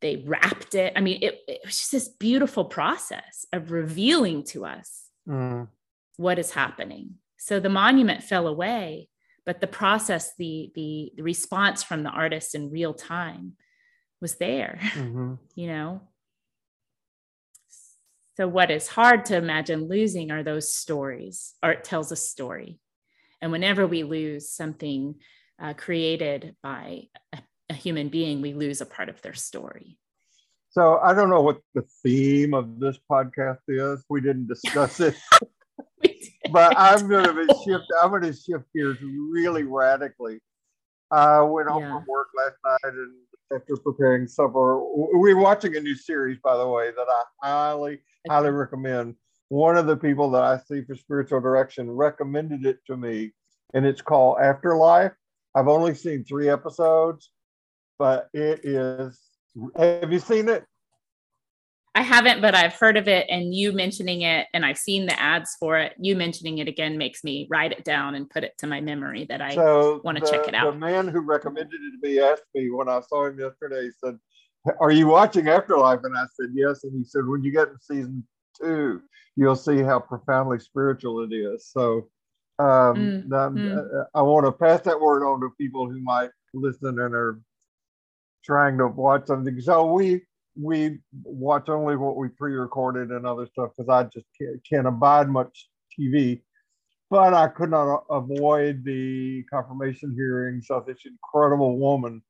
they 0.00 0.16
wrapped 0.26 0.74
it. 0.74 0.92
I 0.96 1.00
mean, 1.00 1.20
it, 1.22 1.40
it, 1.48 1.60
was 1.64 1.78
just 1.78 1.92
this 1.92 2.08
beautiful 2.08 2.66
process 2.66 3.46
of 3.54 3.72
revealing 3.72 4.44
to 4.48 4.66
us 4.66 5.08
mm. 5.26 5.66
what 6.18 6.38
is 6.38 6.50
happening. 6.50 7.14
So 7.44 7.60
the 7.60 7.68
monument 7.68 8.22
fell 8.22 8.46
away, 8.46 9.10
but 9.44 9.60
the 9.60 9.66
process, 9.66 10.32
the 10.38 10.72
the, 10.74 11.12
the 11.14 11.22
response 11.22 11.82
from 11.82 12.02
the 12.02 12.08
artist 12.08 12.54
in 12.54 12.70
real 12.70 12.94
time 12.94 13.52
was 14.18 14.36
there. 14.36 14.80
Mm-hmm. 14.94 15.34
You 15.54 15.66
know, 15.66 16.00
so, 18.38 18.48
what 18.48 18.70
is 18.70 18.88
hard 18.88 19.26
to 19.26 19.36
imagine 19.36 19.88
losing 19.88 20.30
are 20.30 20.42
those 20.42 20.72
stories. 20.72 21.52
Art 21.62 21.84
tells 21.84 22.10
a 22.12 22.16
story. 22.16 22.80
And 23.42 23.52
whenever 23.52 23.86
we 23.86 24.04
lose 24.04 24.48
something 24.48 25.16
uh, 25.60 25.74
created 25.74 26.56
by 26.62 27.08
a, 27.34 27.40
a 27.68 27.74
human 27.74 28.08
being, 28.08 28.40
we 28.40 28.54
lose 28.54 28.80
a 28.80 28.86
part 28.86 29.10
of 29.10 29.20
their 29.20 29.34
story. 29.34 29.98
So, 30.70 30.96
I 30.96 31.12
don't 31.12 31.28
know 31.28 31.42
what 31.42 31.60
the 31.74 31.84
theme 32.02 32.54
of 32.54 32.80
this 32.80 32.98
podcast 33.08 33.58
is. 33.68 34.02
We 34.08 34.22
didn't 34.22 34.48
discuss 34.48 34.98
it. 35.00 35.14
but 36.50 36.74
I'm 36.78 37.08
going 37.08 37.24
to 37.24 37.54
shift. 37.64 37.84
I'm 38.02 38.10
going 38.10 38.22
to 38.22 38.32
shift 38.32 38.64
gears 38.74 38.98
really 39.02 39.64
radically. 39.64 40.40
I 41.10 41.40
went 41.42 41.68
home 41.68 41.82
yeah. 41.82 41.94
from 41.94 42.04
work 42.08 42.28
last 42.36 42.56
night 42.64 42.94
and 42.94 43.12
after 43.54 43.76
preparing 43.76 44.26
supper, 44.26 44.80
we 44.80 45.34
we're 45.34 45.38
watching 45.38 45.76
a 45.76 45.80
new 45.80 45.94
series, 45.94 46.38
by 46.42 46.56
the 46.56 46.66
way, 46.66 46.90
that 46.90 47.06
I 47.08 47.22
highly 47.46 48.00
highly 48.28 48.50
recommend. 48.50 49.16
One 49.48 49.76
of 49.76 49.86
the 49.86 49.96
people 49.96 50.30
that 50.32 50.42
I 50.42 50.58
see 50.58 50.82
for 50.82 50.94
spiritual 50.94 51.40
direction 51.40 51.90
recommended 51.90 52.64
it 52.66 52.78
to 52.86 52.96
me, 52.96 53.32
and 53.74 53.84
it's 53.84 54.00
called 54.00 54.38
Afterlife. 54.40 55.12
I've 55.54 55.68
only 55.68 55.94
seen 55.94 56.24
three 56.24 56.48
episodes, 56.48 57.30
but 57.98 58.28
it 58.32 58.64
is. 58.64 59.20
Have 59.76 60.12
you 60.12 60.18
seen 60.18 60.48
it? 60.48 60.64
I 61.96 62.02
haven't, 62.02 62.40
but 62.40 62.56
I've 62.56 62.74
heard 62.74 62.96
of 62.96 63.06
it, 63.06 63.26
and 63.30 63.54
you 63.54 63.72
mentioning 63.72 64.22
it, 64.22 64.48
and 64.52 64.66
I've 64.66 64.78
seen 64.78 65.06
the 65.06 65.20
ads 65.20 65.56
for 65.60 65.78
it. 65.78 65.94
You 65.96 66.16
mentioning 66.16 66.58
it 66.58 66.66
again 66.66 66.98
makes 66.98 67.22
me 67.22 67.46
write 67.48 67.70
it 67.70 67.84
down 67.84 68.16
and 68.16 68.28
put 68.28 68.42
it 68.42 68.54
to 68.58 68.66
my 68.66 68.80
memory 68.80 69.26
that 69.26 69.40
I 69.40 69.54
so 69.54 70.00
want 70.02 70.18
to 70.18 70.28
check 70.28 70.48
it 70.48 70.54
out. 70.54 70.72
The 70.72 70.78
man 70.78 71.06
who 71.06 71.20
recommended 71.20 71.80
it 71.80 72.00
to 72.00 72.08
me 72.08 72.18
asked 72.18 72.42
me 72.52 72.70
when 72.70 72.88
I 72.88 73.00
saw 73.00 73.26
him 73.26 73.38
yesterday. 73.38 73.84
He 73.84 73.90
said, 74.04 74.18
are 74.80 74.90
you 74.90 75.06
watching 75.06 75.48
Afterlife? 75.48 76.00
And 76.02 76.16
I 76.16 76.24
said, 76.34 76.50
yes. 76.52 76.82
And 76.82 76.92
he 76.96 77.04
said, 77.04 77.26
when 77.26 77.44
you 77.44 77.52
get 77.52 77.66
to 77.66 77.78
season 77.80 78.26
two, 78.60 79.00
you'll 79.36 79.54
see 79.54 79.80
how 79.82 80.00
profoundly 80.00 80.58
spiritual 80.58 81.22
it 81.22 81.32
is. 81.32 81.66
So 81.66 82.08
um, 82.58 83.26
mm, 83.26 83.28
mm. 83.28 84.04
I 84.14 84.22
want 84.22 84.46
to 84.46 84.52
pass 84.52 84.80
that 84.82 85.00
word 85.00 85.24
on 85.24 85.40
to 85.42 85.50
people 85.58 85.88
who 85.88 86.00
might 86.00 86.30
listen 86.54 86.98
and 86.98 87.14
are 87.14 87.40
trying 88.44 88.78
to 88.78 88.88
watch 88.88 89.26
something. 89.26 89.60
So 89.60 89.92
we 89.92 90.22
we 90.60 90.98
watch 91.22 91.68
only 91.68 91.96
what 91.96 92.16
we 92.16 92.28
pre-recorded 92.28 93.10
and 93.10 93.26
other 93.26 93.46
stuff 93.46 93.70
because 93.76 93.88
I 93.88 94.04
just 94.04 94.26
can't, 94.40 94.60
can't 94.68 94.86
abide 94.86 95.28
much 95.28 95.68
TV. 95.98 96.42
But 97.10 97.34
I 97.34 97.48
could 97.48 97.70
not 97.70 98.04
avoid 98.10 98.84
the 98.84 99.44
confirmation 99.52 100.14
hearings 100.16 100.66
of 100.70 100.86
this 100.86 100.98
incredible 101.06 101.78
woman 101.78 102.22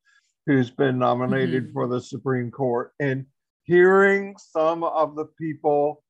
who's 0.45 0.69
been 0.69 0.99
nominated 0.99 1.65
mm-hmm. 1.65 1.73
for 1.73 1.87
the 1.87 1.99
Supreme 2.01 2.51
Court, 2.51 2.91
and 2.99 3.25
hearing 3.63 4.35
some 4.37 4.83
of 4.83 5.15
the 5.15 5.25
people 5.39 6.03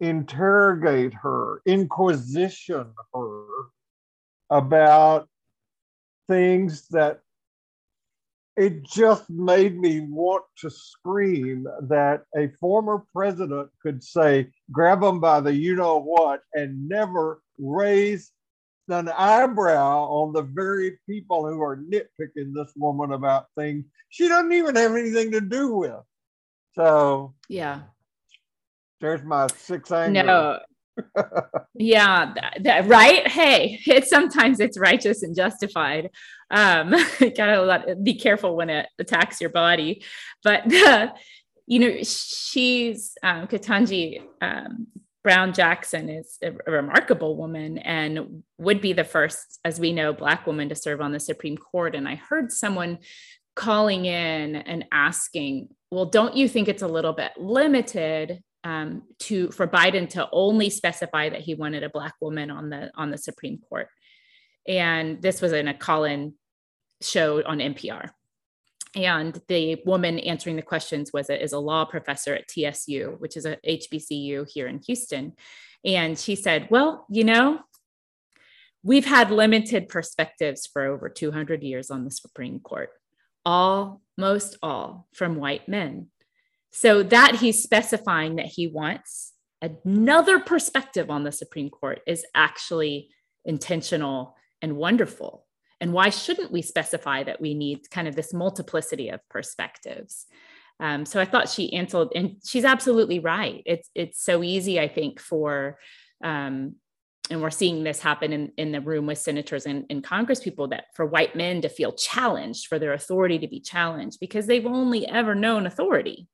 interrogate 0.00 1.14
her, 1.14 1.60
inquisition 1.66 2.92
her 3.14 3.44
about 4.50 5.28
things 6.28 6.88
that 6.88 7.20
it 8.56 8.82
just 8.84 9.30
made 9.30 9.78
me 9.78 10.00
want 10.00 10.44
to 10.58 10.70
scream 10.70 11.66
that 11.82 12.24
a 12.36 12.48
former 12.60 13.04
president 13.12 13.70
could 13.80 14.02
say, 14.02 14.48
grab 14.70 15.00
them 15.00 15.20
by 15.20 15.40
the 15.40 15.54
you 15.54 15.74
know 15.74 15.98
what, 15.98 16.40
and 16.54 16.88
never 16.88 17.40
raise 17.58 18.32
an 18.88 19.08
eyebrow 19.08 20.04
on 20.04 20.32
the 20.32 20.42
very 20.42 20.98
people 21.08 21.46
who 21.46 21.62
are 21.62 21.78
nitpicking 21.78 22.52
this 22.52 22.72
woman 22.76 23.12
about 23.12 23.46
things 23.56 23.84
she 24.10 24.28
doesn't 24.28 24.52
even 24.52 24.76
have 24.76 24.94
anything 24.94 25.30
to 25.30 25.40
do 25.40 25.74
with. 25.74 26.02
So 26.74 27.34
yeah, 27.48 27.80
there's 29.00 29.22
my 29.22 29.46
six 29.56 29.90
anger. 29.90 30.22
No. 30.22 30.58
yeah, 31.74 32.32
that, 32.34 32.58
that, 32.60 32.86
right. 32.86 33.26
Hey, 33.26 33.80
it's 33.86 34.10
sometimes 34.10 34.60
it's 34.60 34.78
righteous 34.78 35.22
and 35.22 35.34
justified. 35.34 36.10
Um, 36.50 36.90
gotta 37.36 37.62
let, 37.62 38.02
be 38.02 38.14
careful 38.14 38.56
when 38.56 38.70
it 38.70 38.86
attacks 38.98 39.40
your 39.40 39.50
body. 39.50 40.04
But 40.44 40.72
uh, 40.72 41.12
you 41.66 41.78
know, 41.78 42.02
she's 42.02 43.14
um, 43.22 43.46
Ketanji 43.46 44.22
um, 44.40 44.88
Brown 45.22 45.52
Jackson 45.52 46.08
is 46.08 46.38
a, 46.42 46.52
a, 46.66 46.70
remarkable 46.70 47.36
woman 47.36 47.78
and 47.78 48.42
would 48.58 48.80
be 48.80 48.92
the 48.92 49.04
first, 49.04 49.60
as 49.64 49.78
we 49.78 49.92
know, 49.92 50.12
Black 50.12 50.46
woman 50.46 50.68
to 50.68 50.74
serve 50.74 51.00
on 51.00 51.12
the 51.12 51.20
Supreme 51.20 51.56
Court. 51.56 51.94
And 51.94 52.08
I 52.08 52.16
heard 52.16 52.50
someone 52.50 52.98
calling 53.54 54.04
in 54.06 54.56
and 54.56 54.84
asking, 54.90 55.68
well, 55.90 56.06
don't 56.06 56.36
you 56.36 56.48
think 56.48 56.68
it's 56.68 56.82
a 56.82 56.88
little 56.88 57.12
bit 57.12 57.32
limited 57.36 58.42
um, 58.64 59.02
to 59.20 59.50
for 59.50 59.66
Biden 59.66 60.08
to 60.10 60.28
only 60.32 60.70
specify 60.70 61.28
that 61.28 61.40
he 61.40 61.54
wanted 61.54 61.82
a 61.82 61.90
Black 61.90 62.14
woman 62.20 62.50
on 62.50 62.70
the 62.70 62.90
on 62.94 63.10
the 63.10 63.18
Supreme 63.18 63.58
Court? 63.58 63.88
And 64.66 65.20
this 65.20 65.40
was 65.40 65.52
in 65.52 65.66
a 65.66 65.74
call-in 65.74 66.34
show 67.00 67.42
on 67.44 67.58
NPR 67.58 68.10
and 68.94 69.40
the 69.48 69.80
woman 69.86 70.18
answering 70.18 70.56
the 70.56 70.62
questions 70.62 71.12
was 71.12 71.30
a, 71.30 71.42
is 71.42 71.52
a 71.52 71.58
law 71.58 71.84
professor 71.84 72.34
at 72.34 72.48
TSU, 72.48 73.16
which 73.18 73.36
is 73.36 73.46
a 73.46 73.56
HBCU 73.66 74.48
here 74.50 74.66
in 74.66 74.80
Houston. 74.86 75.32
And 75.84 76.18
she 76.18 76.34
said, 76.34 76.68
well, 76.70 77.06
you 77.08 77.24
know, 77.24 77.60
we've 78.82 79.06
had 79.06 79.30
limited 79.30 79.88
perspectives 79.88 80.66
for 80.66 80.82
over 80.82 81.08
200 81.08 81.62
years 81.62 81.90
on 81.90 82.04
the 82.04 82.10
Supreme 82.10 82.60
Court, 82.60 82.90
almost 83.46 84.58
all 84.62 85.08
from 85.14 85.36
white 85.36 85.68
men. 85.68 86.08
So 86.72 87.02
that 87.04 87.36
he's 87.36 87.62
specifying 87.62 88.36
that 88.36 88.46
he 88.46 88.66
wants 88.66 89.32
another 89.60 90.40
perspective 90.40 91.10
on 91.10 91.22
the 91.22 91.32
Supreme 91.32 91.70
Court 91.70 92.00
is 92.06 92.24
actually 92.34 93.10
intentional 93.44 94.34
and 94.60 94.76
wonderful 94.76 95.46
and 95.82 95.92
why 95.92 96.10
shouldn't 96.10 96.52
we 96.52 96.62
specify 96.62 97.24
that 97.24 97.40
we 97.40 97.54
need 97.54 97.90
kind 97.90 98.06
of 98.06 98.14
this 98.14 98.32
multiplicity 98.32 99.08
of 99.08 99.18
perspectives? 99.28 100.26
Um, 100.78 101.04
so 101.04 101.20
I 101.20 101.24
thought 101.24 101.48
she 101.48 101.72
answered, 101.72 102.08
and 102.14 102.36
she's 102.46 102.64
absolutely 102.64 103.18
right. 103.18 103.64
It's 103.66 103.90
it's 103.92 104.24
so 104.24 104.44
easy, 104.44 104.78
I 104.78 104.86
think, 104.86 105.18
for 105.18 105.78
um, 106.22 106.76
and 107.30 107.42
we're 107.42 107.50
seeing 107.50 107.82
this 107.82 108.00
happen 108.00 108.32
in, 108.32 108.52
in 108.56 108.70
the 108.70 108.80
room 108.80 109.06
with 109.06 109.18
senators 109.18 109.66
and, 109.66 109.84
and 109.90 110.04
Congress 110.04 110.40
people 110.40 110.68
that 110.68 110.84
for 110.94 111.04
white 111.04 111.34
men 111.34 111.62
to 111.62 111.68
feel 111.68 111.92
challenged, 111.92 112.68
for 112.68 112.78
their 112.78 112.92
authority 112.92 113.40
to 113.40 113.48
be 113.48 113.60
challenged, 113.60 114.20
because 114.20 114.46
they've 114.46 114.66
only 114.66 115.08
ever 115.08 115.34
known 115.34 115.66
authority. 115.66 116.28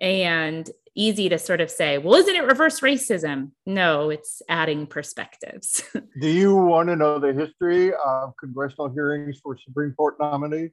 And 0.00 0.70
easy 0.94 1.28
to 1.28 1.38
sort 1.38 1.60
of 1.60 1.70
say, 1.70 1.98
well, 1.98 2.14
isn't 2.14 2.34
it 2.34 2.44
reverse 2.44 2.80
racism? 2.80 3.52
No, 3.66 4.10
it's 4.10 4.42
adding 4.48 4.86
perspectives. 4.86 5.82
Do 6.20 6.28
you 6.28 6.54
want 6.54 6.88
to 6.88 6.96
know 6.96 7.18
the 7.18 7.32
history 7.32 7.92
of 8.04 8.34
congressional 8.38 8.88
hearings 8.88 9.38
for 9.42 9.56
Supreme 9.64 9.92
Court 9.92 10.16
nominees? 10.20 10.70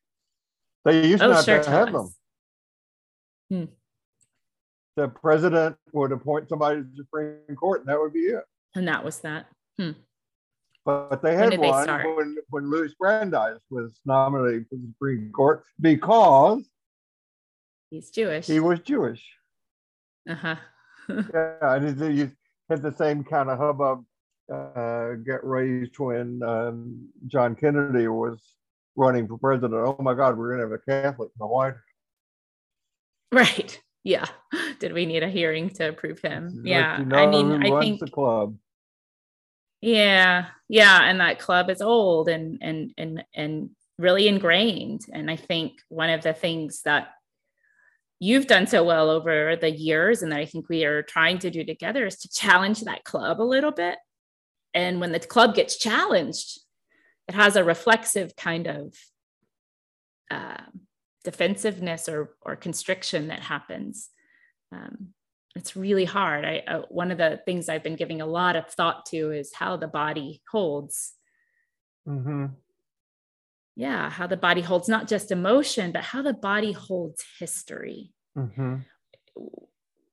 They 0.83 1.07
used 1.07 1.23
oh, 1.23 1.29
not 1.29 1.45
sure, 1.45 1.63
to 1.63 1.69
have 1.69 1.91
them. 1.91 2.09
Hmm. 3.49 3.63
The 4.95 5.07
president 5.09 5.75
would 5.93 6.11
appoint 6.11 6.49
somebody 6.49 6.77
to 6.77 6.83
the 6.83 7.03
Supreme 7.03 7.55
Court, 7.55 7.81
and 7.81 7.89
that 7.89 7.99
would 7.99 8.13
be 8.13 8.19
it. 8.19 8.43
And 8.75 8.87
that 8.87 9.03
was 9.03 9.19
that. 9.19 9.47
Hmm. 9.77 9.91
But 10.85 11.23
they 11.23 11.35
had 11.35 11.57
one 11.57 11.87
they 11.87 12.03
when, 12.03 12.37
when 12.49 12.69
Louis 12.69 12.93
Brandeis 12.99 13.59
was 13.71 13.99
nominated 14.05 14.67
for 14.69 14.75
the 14.75 14.87
Supreme 14.93 15.31
Court 15.31 15.63
because 15.81 16.63
he's 17.95 18.09
Jewish. 18.09 18.47
He 18.47 18.59
was 18.59 18.79
Jewish. 18.79 19.23
Uh-huh. 20.29 20.55
yeah, 21.09 21.75
and 21.75 22.17
you 22.17 22.31
had 22.69 22.81
the 22.81 22.93
same 22.93 23.23
kind 23.23 23.49
of 23.49 23.57
hubbub 23.57 24.03
uh, 24.51 25.13
get 25.25 25.43
raised 25.43 25.97
when 25.97 26.41
um, 26.43 27.07
John 27.27 27.55
Kennedy 27.55 28.07
was 28.07 28.39
running 28.95 29.27
for 29.27 29.37
president. 29.37 29.73
Oh 29.73 29.97
my 29.99 30.13
God, 30.13 30.37
we're 30.37 30.55
going 30.55 30.59
to 30.59 30.71
have 30.71 30.79
a 30.79 31.03
Catholic 31.03 31.29
in 31.29 31.39
the 31.39 31.47
White 31.47 31.73
House. 31.73 31.81
Right. 33.31 33.81
Yeah. 34.03 34.25
Did 34.79 34.93
we 34.93 35.05
need 35.05 35.23
a 35.23 35.29
hearing 35.29 35.69
to 35.71 35.89
approve 35.89 36.19
him? 36.21 36.61
yeah. 36.63 36.99
You 36.99 37.05
know 37.05 37.17
I 37.17 37.27
mean, 37.27 37.63
I 37.63 37.79
think 37.79 37.99
the 37.99 38.07
club. 38.07 38.55
Yeah. 39.81 40.47
Yeah. 40.69 40.99
And 41.03 41.19
that 41.19 41.39
club 41.39 41.69
is 41.69 41.81
old 41.81 42.29
and 42.29 42.59
and 42.61 42.93
and 42.97 43.23
and 43.33 43.69
really 43.97 44.27
ingrained. 44.27 45.01
And 45.11 45.29
I 45.31 45.35
think 45.35 45.73
one 45.89 46.09
of 46.09 46.21
the 46.21 46.33
things 46.33 46.81
that 46.83 47.09
you've 48.19 48.47
done 48.47 48.67
so 48.67 48.83
well 48.83 49.09
over 49.09 49.55
the 49.55 49.71
years 49.71 50.21
and 50.21 50.31
that 50.31 50.39
I 50.39 50.45
think 50.45 50.69
we 50.69 50.85
are 50.85 51.03
trying 51.03 51.39
to 51.39 51.49
do 51.49 51.63
together 51.63 52.05
is 52.05 52.17
to 52.19 52.29
challenge 52.29 52.81
that 52.81 53.03
club 53.03 53.41
a 53.41 53.43
little 53.43 53.71
bit. 53.71 53.97
And 54.73 54.99
when 54.99 55.11
the 55.11 55.19
club 55.19 55.55
gets 55.55 55.77
challenged, 55.77 56.59
it 57.27 57.35
has 57.35 57.55
a 57.55 57.63
reflexive 57.63 58.35
kind 58.35 58.67
of 58.67 58.95
uh, 60.31 60.63
defensiveness 61.23 62.07
or, 62.07 62.35
or 62.41 62.55
constriction 62.55 63.27
that 63.27 63.41
happens. 63.41 64.09
Um, 64.71 65.13
it's 65.55 65.75
really 65.75 66.05
hard. 66.05 66.43
I 66.45 66.63
uh, 66.67 66.81
one 66.89 67.11
of 67.11 67.17
the 67.17 67.39
things 67.45 67.69
I've 67.69 67.83
been 67.83 67.95
giving 67.95 68.21
a 68.21 68.25
lot 68.25 68.55
of 68.55 68.67
thought 68.67 69.05
to 69.07 69.31
is 69.31 69.53
how 69.53 69.77
the 69.77 69.87
body 69.87 70.41
holds. 70.51 71.13
Mm-hmm. 72.07 72.47
Yeah, 73.75 74.09
how 74.09 74.27
the 74.27 74.37
body 74.37 74.61
holds 74.61 74.87
not 74.87 75.07
just 75.07 75.31
emotion, 75.31 75.91
but 75.91 76.03
how 76.03 76.21
the 76.21 76.33
body 76.33 76.71
holds 76.71 77.25
history. 77.39 78.13
Mm-hmm. 78.37 78.77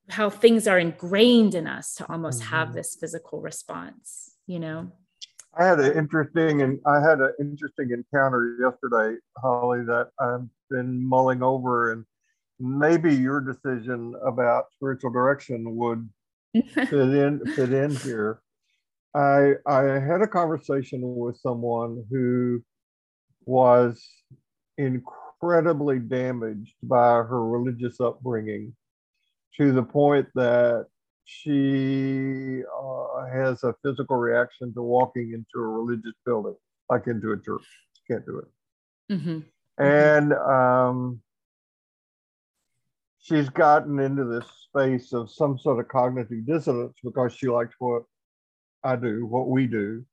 How 0.09 0.31
things 0.31 0.67
are 0.67 0.79
ingrained 0.79 1.55
in 1.55 1.67
us 1.67 1.95
to 1.95 2.11
almost 2.11 2.41
mm-hmm. 2.41 2.51
have 2.51 2.75
this 2.75 2.97
physical 3.01 3.41
response. 3.41 4.33
You 4.47 4.59
know. 4.59 4.93
I 5.55 5.67
had 5.67 5.81
an 5.81 5.97
interesting 5.97 6.63
and 6.63 6.81
I 6.87 7.01
had 7.01 7.21
an 7.21 7.35
interesting 7.39 7.91
encounter 7.91 8.57
yesterday, 8.59 9.19
Holly, 9.37 9.85
that 9.85 10.09
I've 10.19 10.49
been 10.71 11.07
mulling 11.07 11.43
over 11.43 11.93
and 11.93 12.07
maybe 12.59 13.15
your 13.15 13.41
decision 13.41 14.15
about 14.25 14.73
spiritual 14.73 15.11
direction 15.11 15.77
would 15.77 16.09
fit 16.75 16.93
in 16.93 17.41
fit 17.55 17.73
in 17.73 17.95
here. 17.97 18.41
I 19.15 19.55
I 19.67 19.83
had 19.99 20.23
a 20.23 20.27
conversation 20.27 21.01
with 21.17 21.37
someone 21.39 22.05
who 22.11 22.63
was 23.47 24.07
incredibly 24.79 25.99
damaged 25.99 26.75
by 26.83 27.15
her 27.15 27.47
religious 27.47 28.01
upbringing 28.01 28.75
to 29.57 29.73
the 29.73 29.83
point 29.83 30.27
that 30.35 30.87
she 31.25 32.63
uh, 32.63 33.27
has 33.33 33.63
a 33.65 33.75
physical 33.85 34.17
reaction 34.17 34.73
to 34.75 34.83
walking 34.83 35.33
into 35.33 35.65
a 35.65 35.69
religious 35.69 36.15
building, 36.25 36.57
like 36.91 37.07
into 37.07 37.33
a 37.33 37.41
church. 37.41 37.65
Can't 38.11 38.27
do 38.27 38.39
it. 38.39 39.15
Mm-hmm. 39.15 39.39
And 39.83 40.33
um, 40.33 41.21
she's 43.21 43.49
gotten 43.49 43.99
into 43.99 44.25
this 44.25 44.45
space 44.69 45.13
of 45.13 45.31
some 45.31 45.59
sort 45.59 45.81
of 45.81 45.89
cognitive 45.89 46.47
dissonance 46.47 46.97
because 47.03 47.33
she 47.33 47.49
likes 47.49 47.75
what 47.79 48.03
I 48.85 48.97
do, 48.97 49.27
what 49.27 49.49
we 49.49 49.67
do. 49.67 50.05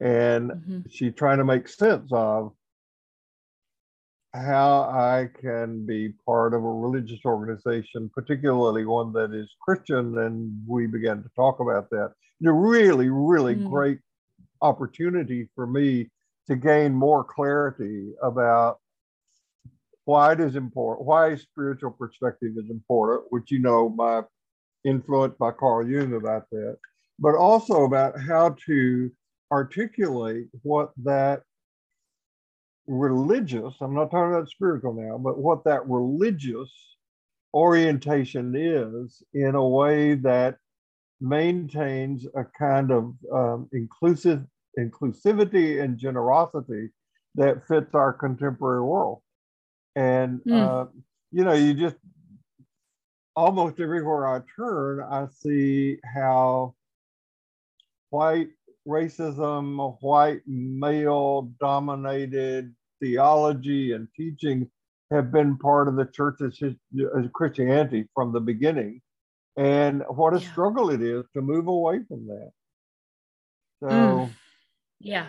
And 0.00 0.50
mm-hmm. 0.50 0.80
she's 0.90 1.14
trying 1.14 1.38
to 1.38 1.44
make 1.44 1.68
sense 1.68 2.10
of 2.12 2.52
how 4.34 4.82
I 4.82 5.28
can 5.40 5.86
be 5.86 6.12
part 6.26 6.54
of 6.54 6.62
a 6.62 6.68
religious 6.68 7.20
organization, 7.24 8.10
particularly 8.14 8.84
one 8.84 9.12
that 9.14 9.32
is 9.32 9.48
Christian. 9.60 10.18
And 10.18 10.62
we 10.66 10.86
began 10.86 11.22
to 11.22 11.28
talk 11.34 11.60
about 11.60 11.90
that. 11.90 12.12
It's 12.40 12.48
a 12.48 12.52
really, 12.52 13.08
really 13.08 13.56
mm-hmm. 13.56 13.70
great 13.70 13.98
opportunity 14.62 15.48
for 15.54 15.66
me 15.66 16.10
to 16.46 16.56
gain 16.56 16.94
more 16.94 17.24
clarity 17.24 18.12
about 18.22 18.78
why 20.04 20.32
it 20.32 20.40
is 20.40 20.56
important, 20.56 21.06
why 21.06 21.36
spiritual 21.36 21.90
perspective 21.90 22.52
is 22.56 22.70
important, 22.70 23.26
which 23.30 23.50
you 23.50 23.58
know 23.58 23.90
my 23.90 24.22
influence 24.84 25.34
by 25.38 25.50
Carl 25.50 25.86
Jung 25.86 26.14
about 26.14 26.48
that, 26.50 26.78
but 27.18 27.34
also 27.34 27.84
about 27.84 28.14
how 28.18 28.56
to 28.66 29.10
articulate 29.50 30.46
what 30.62 30.90
that 31.04 31.42
religious, 32.86 33.74
I'm 33.80 33.94
not 33.94 34.10
talking 34.10 34.34
about 34.34 34.48
spiritual 34.48 34.94
now, 34.94 35.18
but 35.18 35.38
what 35.38 35.64
that 35.64 35.86
religious 35.88 36.70
orientation 37.54 38.54
is 38.56 39.22
in 39.34 39.54
a 39.54 39.68
way 39.68 40.14
that 40.14 40.56
maintains 41.20 42.26
a 42.36 42.44
kind 42.58 42.90
of 42.90 43.14
um, 43.32 43.68
inclusive 43.72 44.44
inclusivity 44.78 45.82
and 45.82 45.98
generosity 45.98 46.90
that 47.34 47.66
fits 47.66 47.94
our 47.94 48.12
contemporary 48.12 48.82
world. 48.82 49.20
And, 49.96 50.40
mm. 50.46 50.52
uh, 50.52 50.86
you 51.32 51.44
know, 51.44 51.52
you 51.52 51.74
just 51.74 51.96
almost 53.34 53.80
everywhere 53.80 54.26
I 54.26 54.40
turn, 54.56 55.00
I 55.00 55.26
see 55.40 55.98
how 56.04 56.74
white 58.10 58.48
racism, 58.88 59.96
white 60.00 60.40
male 60.46 61.52
dominated 61.60 62.74
theology 63.00 63.92
and 63.92 64.08
teaching 64.16 64.68
have 65.10 65.30
been 65.30 65.56
part 65.58 65.88
of 65.88 65.96
the 65.96 66.06
church's 66.06 66.58
Christianity 67.32 68.08
from 68.14 68.32
the 68.32 68.40
beginning. 68.40 69.00
And 69.56 70.02
what 70.08 70.34
a 70.34 70.40
yeah. 70.40 70.50
struggle 70.50 70.90
it 70.90 71.02
is 71.02 71.24
to 71.34 71.42
move 71.42 71.66
away 71.66 72.00
from 72.06 72.26
that. 72.26 72.50
So, 73.82 73.88
mm. 73.88 74.30
yeah. 75.00 75.26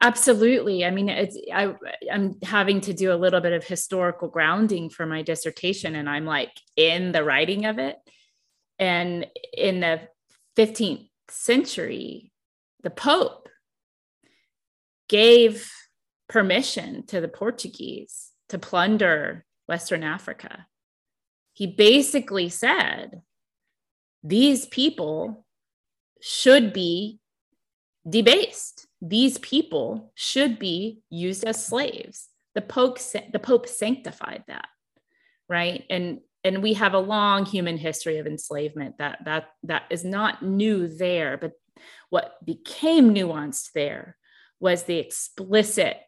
Absolutely. 0.00 0.84
I 0.84 0.90
mean, 0.92 1.08
it's 1.08 1.36
I 1.52 1.74
I'm 2.12 2.36
having 2.44 2.80
to 2.82 2.94
do 2.94 3.12
a 3.12 3.16
little 3.16 3.40
bit 3.40 3.52
of 3.52 3.64
historical 3.64 4.28
grounding 4.28 4.90
for 4.90 5.06
my 5.06 5.22
dissertation, 5.22 5.96
and 5.96 6.08
I'm 6.08 6.24
like 6.24 6.52
in 6.76 7.10
the 7.10 7.24
writing 7.24 7.64
of 7.64 7.80
it. 7.80 7.96
And 8.78 9.26
in 9.56 9.80
the 9.80 10.02
15th 10.56 11.07
century, 11.30 12.32
the 12.82 12.90
Pope 12.90 13.48
gave 15.08 15.70
permission 16.28 17.06
to 17.06 17.20
the 17.20 17.28
Portuguese 17.28 18.30
to 18.48 18.58
plunder 18.58 19.44
Western 19.66 20.04
Africa. 20.04 20.66
He 21.52 21.66
basically 21.66 22.48
said, 22.48 23.22
these 24.22 24.66
people 24.66 25.44
should 26.20 26.72
be 26.72 27.20
debased 28.08 28.88
these 29.00 29.38
people 29.38 30.10
should 30.14 30.58
be 30.58 31.00
used 31.10 31.44
as 31.44 31.64
slaves. 31.64 32.28
The 32.54 32.62
Pope, 32.62 32.98
the 33.32 33.38
Pope 33.38 33.68
sanctified 33.68 34.44
that, 34.48 34.66
right? 35.48 35.84
And 35.88 36.20
and 36.48 36.62
we 36.62 36.74
have 36.74 36.94
a 36.94 36.98
long 36.98 37.44
human 37.44 37.76
history 37.76 38.18
of 38.18 38.26
enslavement 38.26 38.98
that 38.98 39.24
that 39.24 39.50
that 39.64 39.84
is 39.90 40.04
not 40.04 40.42
new 40.42 40.88
there, 40.88 41.36
but 41.36 41.52
what 42.10 42.34
became 42.44 43.14
nuanced 43.14 43.72
there 43.74 44.16
was 44.58 44.84
the 44.84 44.98
explicit 44.98 45.98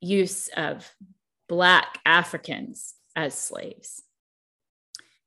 use 0.00 0.48
of 0.56 0.90
Black 1.48 1.98
Africans 2.04 2.94
as 3.14 3.34
slaves 3.34 4.02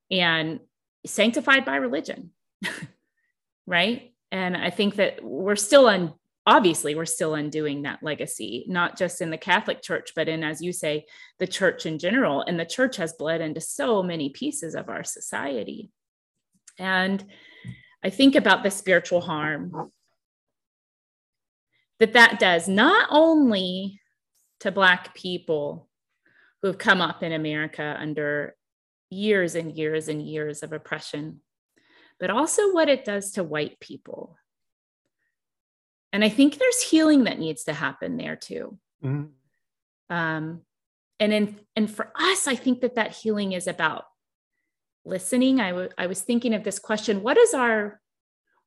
and 0.09 0.59
sanctified 1.05 1.65
by 1.65 1.75
religion, 1.75 2.31
right? 3.67 4.13
And 4.31 4.57
I 4.57 4.71
think 4.71 4.95
that 4.95 5.23
we're 5.23 5.55
still 5.55 5.87
on 5.87 6.13
obviously 6.45 6.93
we're 6.93 7.05
still 7.05 7.35
undoing 7.35 7.81
that 7.81 8.03
legacy 8.03 8.65
not 8.67 8.97
just 8.97 9.19
in 9.19 9.29
the 9.31 9.37
catholic 9.37 9.81
church 9.81 10.11
but 10.15 10.29
in 10.29 10.43
as 10.43 10.61
you 10.61 10.71
say 10.71 11.05
the 11.39 11.47
church 11.47 11.85
in 11.85 11.99
general. 11.99 12.41
And 12.41 12.59
the 12.59 12.65
church 12.65 12.97
has 12.97 13.13
bled 13.13 13.41
into 13.41 13.61
so 13.61 14.01
many 14.01 14.29
pieces 14.29 14.75
of 14.75 14.89
our 14.89 15.03
society. 15.03 15.91
And 16.77 17.23
i 18.03 18.09
think 18.09 18.35
about 18.35 18.63
the 18.63 18.71
spiritual 18.71 19.21
harm 19.21 19.91
that 21.99 22.13
that 22.13 22.39
does 22.39 22.67
not 22.67 23.07
only 23.09 23.99
to 24.59 24.71
black 24.71 25.15
people 25.15 25.89
who 26.61 26.67
have 26.67 26.77
come 26.77 27.01
up 27.01 27.23
in 27.23 27.31
america 27.31 27.95
under 27.99 28.55
years 29.09 29.55
and 29.55 29.75
years 29.75 30.07
and 30.07 30.21
years 30.21 30.61
of 30.61 30.73
oppression 30.73 31.39
but 32.19 32.29
also 32.29 32.73
what 32.73 32.89
it 32.89 33.05
does 33.05 33.31
to 33.31 33.43
white 33.43 33.79
people 33.79 34.37
and 36.15 36.23
i 36.23 36.29
think 36.29 36.57
there's 36.57 36.81
healing 36.81 37.25
that 37.25 37.39
needs 37.39 37.65
to 37.65 37.73
happen 37.73 38.17
there 38.17 38.35
too. 38.37 38.77
Mm-hmm. 39.03 40.15
um, 40.15 40.61
and 41.19 41.33
in 41.33 41.59
and 41.75 41.91
for 41.91 42.11
us 42.15 42.47
i 42.47 42.55
think 42.55 42.81
that 42.81 42.95
that 42.95 43.11
healing 43.11 43.51
is 43.51 43.67
about 43.67 44.05
listening. 45.05 45.59
I, 45.59 45.69
w- 45.69 45.89
I 45.97 46.07
was 46.07 46.21
thinking 46.21 46.53
of 46.53 46.63
this 46.63 46.79
question 46.79 47.21
what 47.21 47.37
is 47.37 47.53
our 47.53 48.01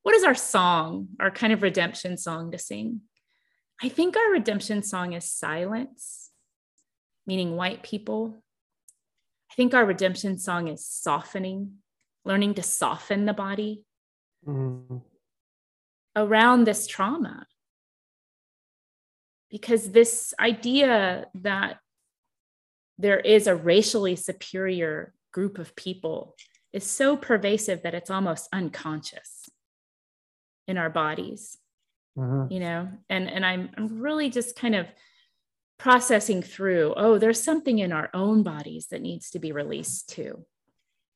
what 0.03 0.15
is 0.15 0.25
our 0.25 0.35
song 0.35 1.09
our 1.21 1.31
kind 1.31 1.53
of 1.53 1.63
redemption 1.63 2.17
song 2.17 2.53
to 2.53 2.59
sing? 2.59 3.03
I 3.83 3.89
think 3.89 4.17
our 4.17 4.31
redemption 4.31 4.83
song 4.83 5.13
is 5.13 5.31
silence 5.31 6.31
meaning 7.27 7.57
white 7.57 7.83
people. 7.83 8.43
I 9.51 9.55
think 9.55 9.75
our 9.75 9.85
redemption 9.85 10.39
song 10.39 10.69
is 10.69 10.87
softening 10.87 11.75
learning 12.25 12.55
to 12.55 12.63
soften 12.63 13.25
the 13.25 13.35
body. 13.35 13.85
Mm-hmm 14.47 14.99
around 16.19 16.65
this 16.65 16.87
trauma. 16.87 17.47
Because 19.51 19.93
this 19.93 20.35
idea 20.39 21.27
that 21.37 21.79
there 22.99 23.21
is 23.21 23.47
a 23.47 23.57
racially 23.57 24.17
superior 24.17 25.15
group 25.33 25.59
of 25.59 25.75
people 25.77 26.35
is 26.73 26.85
so 26.85 27.17
pervasive 27.17 27.83
that 27.83 27.95
it's 27.95 28.11
almost 28.11 28.49
unconscious 28.53 29.49
in 30.67 30.77
our 30.77 30.91
bodies. 30.91 31.57
Mm-hmm. 32.19 32.53
You 32.53 32.61
know, 32.61 32.89
and 33.09 33.31
and 33.31 33.47
I'm 33.47 33.71
I'm 33.77 34.01
really 34.01 34.29
just 34.29 34.57
kind 34.57 34.75
of 34.75 34.87
processing 35.79 36.43
through, 36.43 36.93
oh, 36.97 37.19
there's 37.19 37.43
something 37.43 37.79
in 37.79 37.93
our 37.93 38.11
own 38.13 38.43
bodies 38.43 38.89
that 38.91 39.01
needs 39.01 39.31
to 39.31 39.39
be 39.39 39.53
released 39.53 40.09
too. 40.11 40.45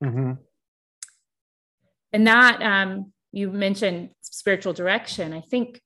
Mm-hmm. 0.02 0.34
And 2.12 2.26
that 2.26 2.62
um, 2.62 3.12
you 3.32 3.50
mentioned 3.50 4.10
spiritual 4.20 4.72
direction. 4.72 5.32
I 5.32 5.40
think 5.40 5.80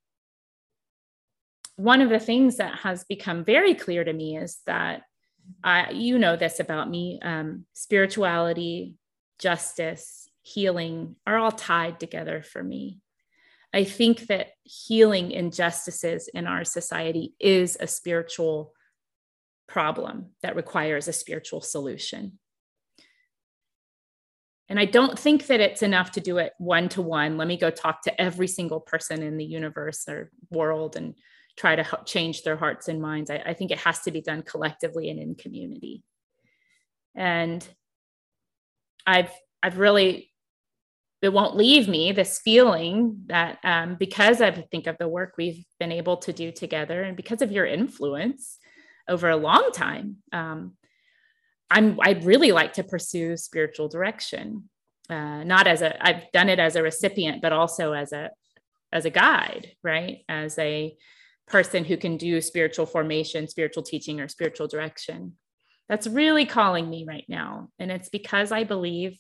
one 1.76 2.00
of 2.00 2.10
the 2.10 2.18
things 2.18 2.56
that 2.56 2.80
has 2.80 3.04
become 3.04 3.44
very 3.44 3.74
clear 3.74 4.02
to 4.02 4.12
me 4.12 4.36
is 4.36 4.58
that 4.66 5.02
I, 5.62 5.90
you 5.90 6.18
know 6.18 6.36
this 6.36 6.58
about 6.58 6.90
me 6.90 7.20
um, 7.22 7.66
spirituality, 7.72 8.96
justice, 9.38 10.28
healing 10.42 11.16
are 11.26 11.38
all 11.38 11.52
tied 11.52 12.00
together 12.00 12.42
for 12.42 12.62
me. 12.62 13.00
I 13.72 13.84
think 13.84 14.28
that 14.28 14.48
healing 14.62 15.30
injustices 15.32 16.28
in 16.28 16.46
our 16.46 16.64
society 16.64 17.34
is 17.38 17.76
a 17.78 17.86
spiritual 17.86 18.72
problem 19.66 20.30
that 20.42 20.56
requires 20.56 21.08
a 21.08 21.12
spiritual 21.12 21.60
solution. 21.60 22.38
And 24.68 24.80
I 24.80 24.84
don't 24.84 25.18
think 25.18 25.46
that 25.46 25.60
it's 25.60 25.82
enough 25.82 26.12
to 26.12 26.20
do 26.20 26.38
it 26.38 26.52
one 26.58 26.88
to 26.90 27.02
one. 27.02 27.36
Let 27.36 27.46
me 27.46 27.56
go 27.56 27.70
talk 27.70 28.02
to 28.02 28.20
every 28.20 28.48
single 28.48 28.80
person 28.80 29.22
in 29.22 29.36
the 29.36 29.44
universe 29.44 30.08
or 30.08 30.30
world 30.50 30.96
and 30.96 31.14
try 31.56 31.76
to 31.76 31.82
help 31.82 32.06
change 32.06 32.42
their 32.42 32.56
hearts 32.56 32.88
and 32.88 33.00
minds. 33.00 33.30
I, 33.30 33.42
I 33.46 33.54
think 33.54 33.70
it 33.70 33.78
has 33.78 34.00
to 34.00 34.10
be 34.10 34.20
done 34.20 34.42
collectively 34.42 35.08
and 35.08 35.20
in 35.20 35.34
community. 35.36 36.02
And 37.14 37.66
I've 39.06 39.30
I've 39.62 39.78
really 39.78 40.32
it 41.22 41.32
won't 41.32 41.56
leave 41.56 41.88
me 41.88 42.12
this 42.12 42.38
feeling 42.38 43.22
that 43.26 43.58
um, 43.64 43.96
because 43.98 44.40
I 44.40 44.50
think 44.50 44.86
of 44.86 44.98
the 44.98 45.08
work 45.08 45.34
we've 45.36 45.64
been 45.80 45.90
able 45.90 46.18
to 46.18 46.32
do 46.32 46.52
together 46.52 47.02
and 47.02 47.16
because 47.16 47.42
of 47.42 47.50
your 47.50 47.64
influence 47.64 48.58
over 49.08 49.30
a 49.30 49.36
long 49.36 49.70
time, 49.72 50.18
um, 50.32 50.76
I'm 51.70 51.98
I'd 52.02 52.24
really 52.24 52.52
like 52.52 52.74
to 52.74 52.84
pursue 52.84 53.36
spiritual 53.36 53.88
direction, 53.88 54.68
uh, 55.10 55.44
not 55.44 55.66
as 55.66 55.82
a 55.82 56.04
I've 56.04 56.30
done 56.32 56.48
it 56.48 56.58
as 56.58 56.76
a 56.76 56.82
recipient, 56.82 57.42
but 57.42 57.52
also 57.52 57.92
as 57.92 58.12
a 58.12 58.30
as 58.92 59.04
a 59.04 59.10
guide, 59.10 59.72
right? 59.82 60.18
As 60.28 60.58
a 60.58 60.96
person 61.48 61.84
who 61.84 61.96
can 61.96 62.16
do 62.16 62.40
spiritual 62.40 62.86
formation, 62.86 63.48
spiritual 63.48 63.82
teaching, 63.82 64.20
or 64.20 64.28
spiritual 64.28 64.68
direction. 64.68 65.36
That's 65.88 66.06
really 66.06 66.46
calling 66.46 66.88
me 66.90 67.04
right 67.06 67.26
now, 67.28 67.68
and 67.78 67.90
it's 67.92 68.08
because 68.08 68.52
I 68.52 68.64
believe 68.64 69.18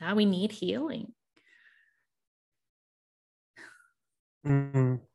that 0.00 0.16
we 0.16 0.24
need 0.24 0.52
healing. 0.52 1.12
Mm-hmm. 4.46 5.05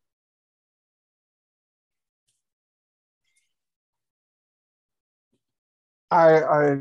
I, 6.12 6.44
I 6.44 6.78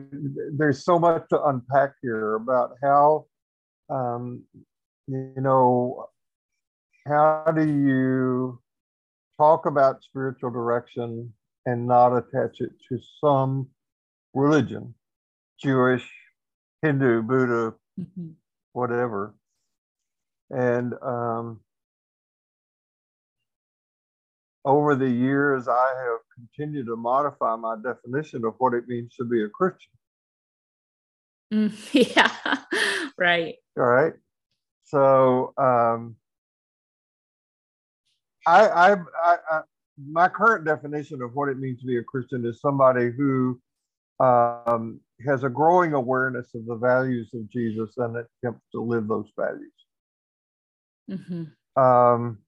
there's 0.52 0.84
so 0.84 0.98
much 0.98 1.28
to 1.30 1.42
unpack 1.44 1.92
here 2.02 2.34
about 2.34 2.72
how 2.82 3.26
um, 3.88 4.42
you 5.06 5.32
know 5.36 6.06
how 7.06 7.44
do 7.54 7.66
you 7.66 8.60
talk 9.38 9.66
about 9.66 10.02
spiritual 10.02 10.50
direction 10.50 11.32
and 11.64 11.86
not 11.86 12.16
attach 12.16 12.60
it 12.60 12.70
to 12.88 12.98
some 13.22 13.68
religion 14.34 14.94
jewish 15.62 16.08
hindu 16.82 17.22
buddha 17.22 17.74
mm-hmm. 17.98 18.30
whatever 18.72 19.34
and 20.50 20.94
um, 21.02 21.60
over 24.64 24.94
the 24.94 25.08
years, 25.08 25.68
I 25.68 25.94
have 26.04 26.18
continued 26.34 26.86
to 26.86 26.96
modify 26.96 27.56
my 27.56 27.76
definition 27.82 28.44
of 28.44 28.54
what 28.58 28.74
it 28.74 28.88
means 28.88 29.14
to 29.16 29.24
be 29.24 29.42
a 29.42 29.48
Christian. 29.48 29.92
Mm, 31.52 31.72
yeah, 32.16 32.56
right. 33.18 33.56
All 33.78 33.84
right. 33.84 34.12
So, 34.84 35.52
um, 35.56 36.16
I, 38.46 38.66
I, 38.68 38.92
I, 38.92 39.36
I, 39.50 39.60
my 40.10 40.28
current 40.28 40.64
definition 40.64 41.22
of 41.22 41.34
what 41.34 41.48
it 41.48 41.58
means 41.58 41.80
to 41.80 41.86
be 41.86 41.98
a 41.98 42.02
Christian 42.02 42.44
is 42.46 42.60
somebody 42.60 43.10
who 43.10 43.60
um, 44.18 45.00
has 45.26 45.44
a 45.44 45.48
growing 45.48 45.92
awareness 45.92 46.48
of 46.54 46.66
the 46.66 46.76
values 46.76 47.30
of 47.34 47.50
Jesus 47.50 47.90
and 47.98 48.16
attempts 48.16 48.66
to 48.72 48.80
live 48.82 49.08
those 49.08 49.30
values. 49.38 49.72
Mm-hmm. 51.10 51.82
Um, 51.82 52.38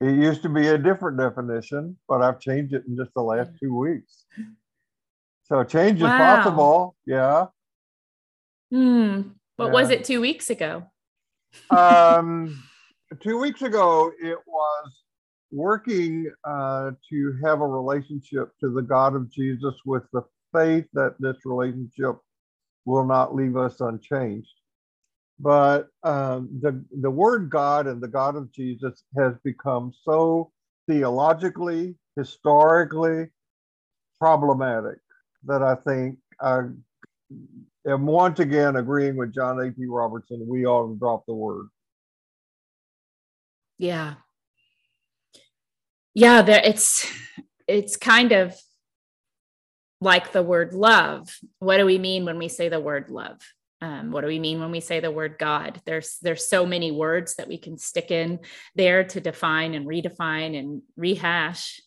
it 0.00 0.16
used 0.16 0.42
to 0.42 0.48
be 0.48 0.68
a 0.68 0.78
different 0.78 1.18
definition, 1.18 1.96
but 2.08 2.22
I've 2.22 2.40
changed 2.40 2.72
it 2.72 2.84
in 2.88 2.96
just 2.96 3.12
the 3.14 3.22
last 3.22 3.50
two 3.62 3.76
weeks. 3.76 4.24
So 5.44 5.62
change 5.64 6.00
wow. 6.00 6.08
is 6.08 6.12
possible. 6.12 6.96
Yeah. 7.06 7.46
Hmm. 8.70 9.22
What 9.56 9.66
yeah. 9.66 9.72
was 9.72 9.90
it 9.90 10.04
two 10.04 10.20
weeks 10.20 10.48
ago? 10.48 10.84
um, 11.70 12.62
two 13.22 13.38
weeks 13.38 13.60
ago, 13.62 14.10
it 14.22 14.38
was 14.46 14.92
working 15.52 16.30
uh, 16.44 16.92
to 17.10 17.38
have 17.44 17.60
a 17.60 17.66
relationship 17.66 18.52
to 18.60 18.72
the 18.72 18.82
God 18.82 19.14
of 19.14 19.30
Jesus 19.30 19.74
with 19.84 20.04
the 20.12 20.22
faith 20.54 20.86
that 20.94 21.16
this 21.18 21.36
relationship 21.44 22.16
will 22.84 23.04
not 23.04 23.34
leave 23.34 23.56
us 23.56 23.80
unchanged. 23.80 24.48
But 25.42 25.88
um, 26.02 26.50
the, 26.60 26.84
the 27.00 27.10
word 27.10 27.48
God 27.48 27.86
and 27.86 28.00
the 28.00 28.08
God 28.08 28.36
of 28.36 28.52
Jesus 28.52 29.02
has 29.16 29.32
become 29.42 29.92
so 30.04 30.52
theologically, 30.86 31.96
historically 32.16 33.28
problematic 34.18 34.98
that 35.44 35.62
I 35.62 35.76
think 35.76 36.18
I 36.40 36.64
am 37.86 38.06
once 38.06 38.38
again 38.38 38.76
agreeing 38.76 39.16
with 39.16 39.32
John 39.32 39.58
A.T. 39.60 39.86
Robinson. 39.86 40.46
We 40.46 40.66
ought 40.66 40.88
to 40.88 40.98
drop 40.98 41.24
the 41.26 41.34
word. 41.34 41.68
Yeah. 43.78 44.14
Yeah, 46.12 46.42
there 46.42 46.60
it's 46.62 47.10
it's 47.66 47.96
kind 47.96 48.32
of 48.32 48.54
like 50.02 50.32
the 50.32 50.42
word 50.42 50.74
love. 50.74 51.34
What 51.60 51.78
do 51.78 51.86
we 51.86 51.98
mean 51.98 52.26
when 52.26 52.36
we 52.36 52.48
say 52.48 52.68
the 52.68 52.80
word 52.80 53.08
love? 53.08 53.40
Um, 53.82 54.10
what 54.10 54.20
do 54.20 54.26
we 54.26 54.38
mean 54.38 54.60
when 54.60 54.70
we 54.70 54.80
say 54.80 55.00
the 55.00 55.10
word 55.10 55.36
God? 55.38 55.80
There's 55.86 56.18
there's 56.20 56.46
so 56.46 56.66
many 56.66 56.92
words 56.92 57.36
that 57.36 57.48
we 57.48 57.56
can 57.58 57.78
stick 57.78 58.10
in 58.10 58.40
there 58.74 59.04
to 59.04 59.20
define 59.20 59.74
and 59.74 59.86
redefine 59.86 60.58
and 60.58 60.82
rehash. 60.96 61.80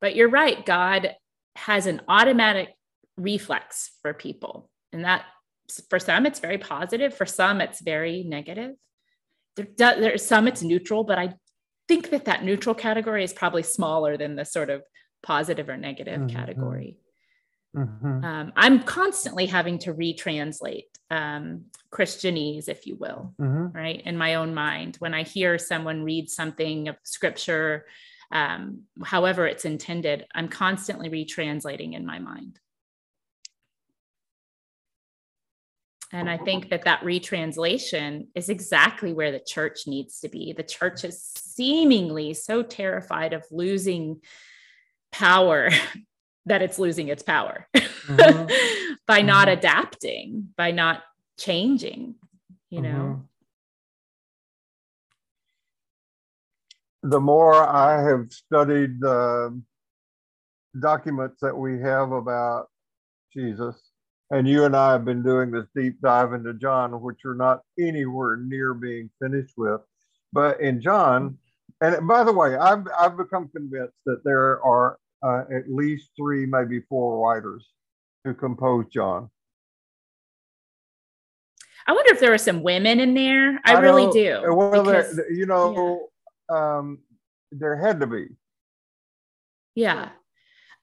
But 0.00 0.16
you're 0.16 0.28
right, 0.28 0.64
God 0.66 1.14
has 1.56 1.86
an 1.86 2.02
automatic 2.08 2.70
reflex 3.16 3.92
for 4.02 4.12
people, 4.12 4.68
and 4.92 5.04
that 5.04 5.24
for 5.88 5.98
some 5.98 6.26
it's 6.26 6.40
very 6.40 6.58
positive, 6.58 7.16
for 7.16 7.26
some 7.26 7.60
it's 7.60 7.80
very 7.80 8.24
negative. 8.24 8.72
There, 9.56 9.68
there's 9.76 10.26
some 10.26 10.48
it's 10.48 10.62
neutral, 10.62 11.04
but 11.04 11.18
I 11.18 11.34
think 11.86 12.10
that 12.10 12.24
that 12.24 12.44
neutral 12.44 12.74
category 12.74 13.22
is 13.22 13.32
probably 13.32 13.62
smaller 13.62 14.16
than 14.16 14.34
the 14.34 14.44
sort 14.44 14.70
of 14.70 14.82
positive 15.22 15.68
or 15.68 15.76
negative 15.76 16.20
mm-hmm. 16.20 16.36
category. 16.36 16.98
Mm-hmm. 17.74 18.24
Um, 18.24 18.52
I'm 18.56 18.82
constantly 18.82 19.46
having 19.46 19.78
to 19.80 19.94
retranslate 19.94 20.84
um, 21.10 21.66
Christianese, 21.90 22.68
if 22.68 22.86
you 22.86 22.96
will, 22.96 23.34
mm-hmm. 23.40 23.76
right, 23.76 24.00
in 24.04 24.16
my 24.16 24.34
own 24.36 24.54
mind. 24.54 24.96
When 24.98 25.14
I 25.14 25.22
hear 25.22 25.58
someone 25.58 26.04
read 26.04 26.30
something 26.30 26.88
of 26.88 26.96
scripture, 27.02 27.86
um, 28.30 28.82
however 29.04 29.46
it's 29.46 29.64
intended, 29.64 30.26
I'm 30.34 30.48
constantly 30.48 31.08
retranslating 31.08 31.94
in 31.94 32.06
my 32.06 32.18
mind. 32.18 32.58
And 36.12 36.30
I 36.30 36.36
think 36.36 36.70
that 36.70 36.84
that 36.84 37.02
retranslation 37.02 38.28
is 38.36 38.48
exactly 38.48 39.12
where 39.12 39.32
the 39.32 39.40
church 39.40 39.88
needs 39.88 40.20
to 40.20 40.28
be. 40.28 40.52
The 40.52 40.62
church 40.62 41.02
is 41.02 41.20
seemingly 41.36 42.34
so 42.34 42.62
terrified 42.62 43.32
of 43.32 43.44
losing 43.50 44.20
power 45.10 45.70
that 46.46 46.62
it's 46.62 46.78
losing 46.78 47.08
its 47.08 47.22
power 47.22 47.66
mm-hmm. 47.74 48.14
by 49.06 49.18
mm-hmm. 49.18 49.26
not 49.26 49.48
adapting, 49.48 50.48
by 50.56 50.70
not 50.70 51.02
changing, 51.38 52.14
you 52.70 52.80
know. 52.80 52.88
Mm-hmm. 52.88 53.20
The 57.10 57.20
more 57.20 57.54
I 57.54 58.02
have 58.02 58.32
studied 58.32 59.00
the 59.00 59.60
documents 60.80 61.36
that 61.42 61.56
we 61.56 61.78
have 61.80 62.12
about 62.12 62.68
Jesus, 63.32 63.76
and 64.30 64.48
you 64.48 64.64
and 64.64 64.74
I 64.74 64.92
have 64.92 65.04
been 65.04 65.22
doing 65.22 65.50
this 65.50 65.66
deep 65.76 66.00
dive 66.00 66.32
into 66.32 66.54
John, 66.54 67.00
which 67.02 67.24
are 67.26 67.34
not 67.34 67.60
anywhere 67.78 68.36
near 68.36 68.72
being 68.72 69.10
finished 69.20 69.52
with. 69.56 69.82
But 70.32 70.60
in 70.60 70.80
John, 70.80 71.38
and 71.80 72.08
by 72.08 72.24
the 72.24 72.32
way, 72.32 72.56
I've, 72.56 72.86
I've 72.98 73.18
become 73.18 73.48
convinced 73.48 73.98
that 74.06 74.24
there 74.24 74.64
are 74.64 74.98
uh, 75.24 75.44
at 75.52 75.70
least 75.70 76.10
three, 76.16 76.46
maybe 76.46 76.80
four 76.88 77.26
writers 77.26 77.66
who 78.24 78.34
composed 78.34 78.90
John. 78.92 79.30
I 81.86 81.92
wonder 81.92 82.12
if 82.12 82.20
there 82.20 82.30
were 82.30 82.38
some 82.38 82.62
women 82.62 83.00
in 83.00 83.14
there. 83.14 83.60
I, 83.64 83.74
I 83.74 83.80
really 83.80 84.10
do. 84.10 84.42
Well, 84.54 84.84
because, 84.84 85.20
you 85.30 85.46
know, 85.46 86.08
yeah. 86.50 86.78
um, 86.78 86.98
there 87.52 87.76
had 87.76 88.00
to 88.00 88.06
be. 88.06 88.28
Yeah. 89.74 90.10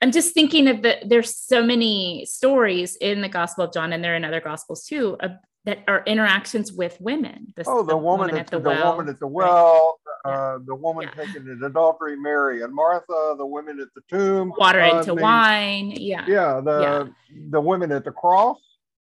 I'm 0.02 0.12
just 0.12 0.34
thinking 0.34 0.68
of 0.68 0.82
the 0.82 0.98
there's 1.06 1.36
so 1.36 1.64
many 1.64 2.26
stories 2.26 2.96
in 2.96 3.22
the 3.22 3.30
Gospel 3.30 3.66
of 3.66 3.74
John, 3.74 3.94
and 3.94 4.04
there 4.04 4.14
are 4.14 4.16
in 4.16 4.26
other 4.26 4.42
gospels 4.42 4.86
too, 4.86 5.16
uh, 5.20 5.30
that 5.66 5.84
are 5.88 6.04
interactions 6.06 6.72
with 6.72 7.00
women. 7.00 7.54
The, 7.56 7.64
oh, 7.68 7.84
the, 7.84 7.90
the 7.90 7.98
woman, 7.98 8.28
woman, 8.28 8.38
at 8.38 8.48
the, 8.48 8.60
the 8.60 8.70
well, 8.70 8.92
woman 8.98 9.10
at 9.10 9.20
the 9.20 9.28
well. 9.28 10.00
Uh, 10.26 10.60
the 10.66 10.76
woman 10.76 11.10
yeah. 11.10 11.26
taken 11.26 11.48
in 11.48 11.64
adultery, 11.64 12.16
Mary 12.16 12.62
and 12.62 12.74
Martha, 12.74 13.36
the 13.38 13.46
women 13.46 13.80
at 13.80 13.88
the 13.96 14.02
tomb, 14.10 14.54
water 14.58 14.82
uh, 14.82 15.00
into 15.00 15.16
wine. 15.16 15.92
Yeah, 15.92 16.26
yeah, 16.28 16.62
the 16.62 16.82
yeah. 16.82 17.38
the 17.50 17.62
women 17.62 17.92
at 17.92 18.06
the 18.06 18.12
cross. 18.12 18.60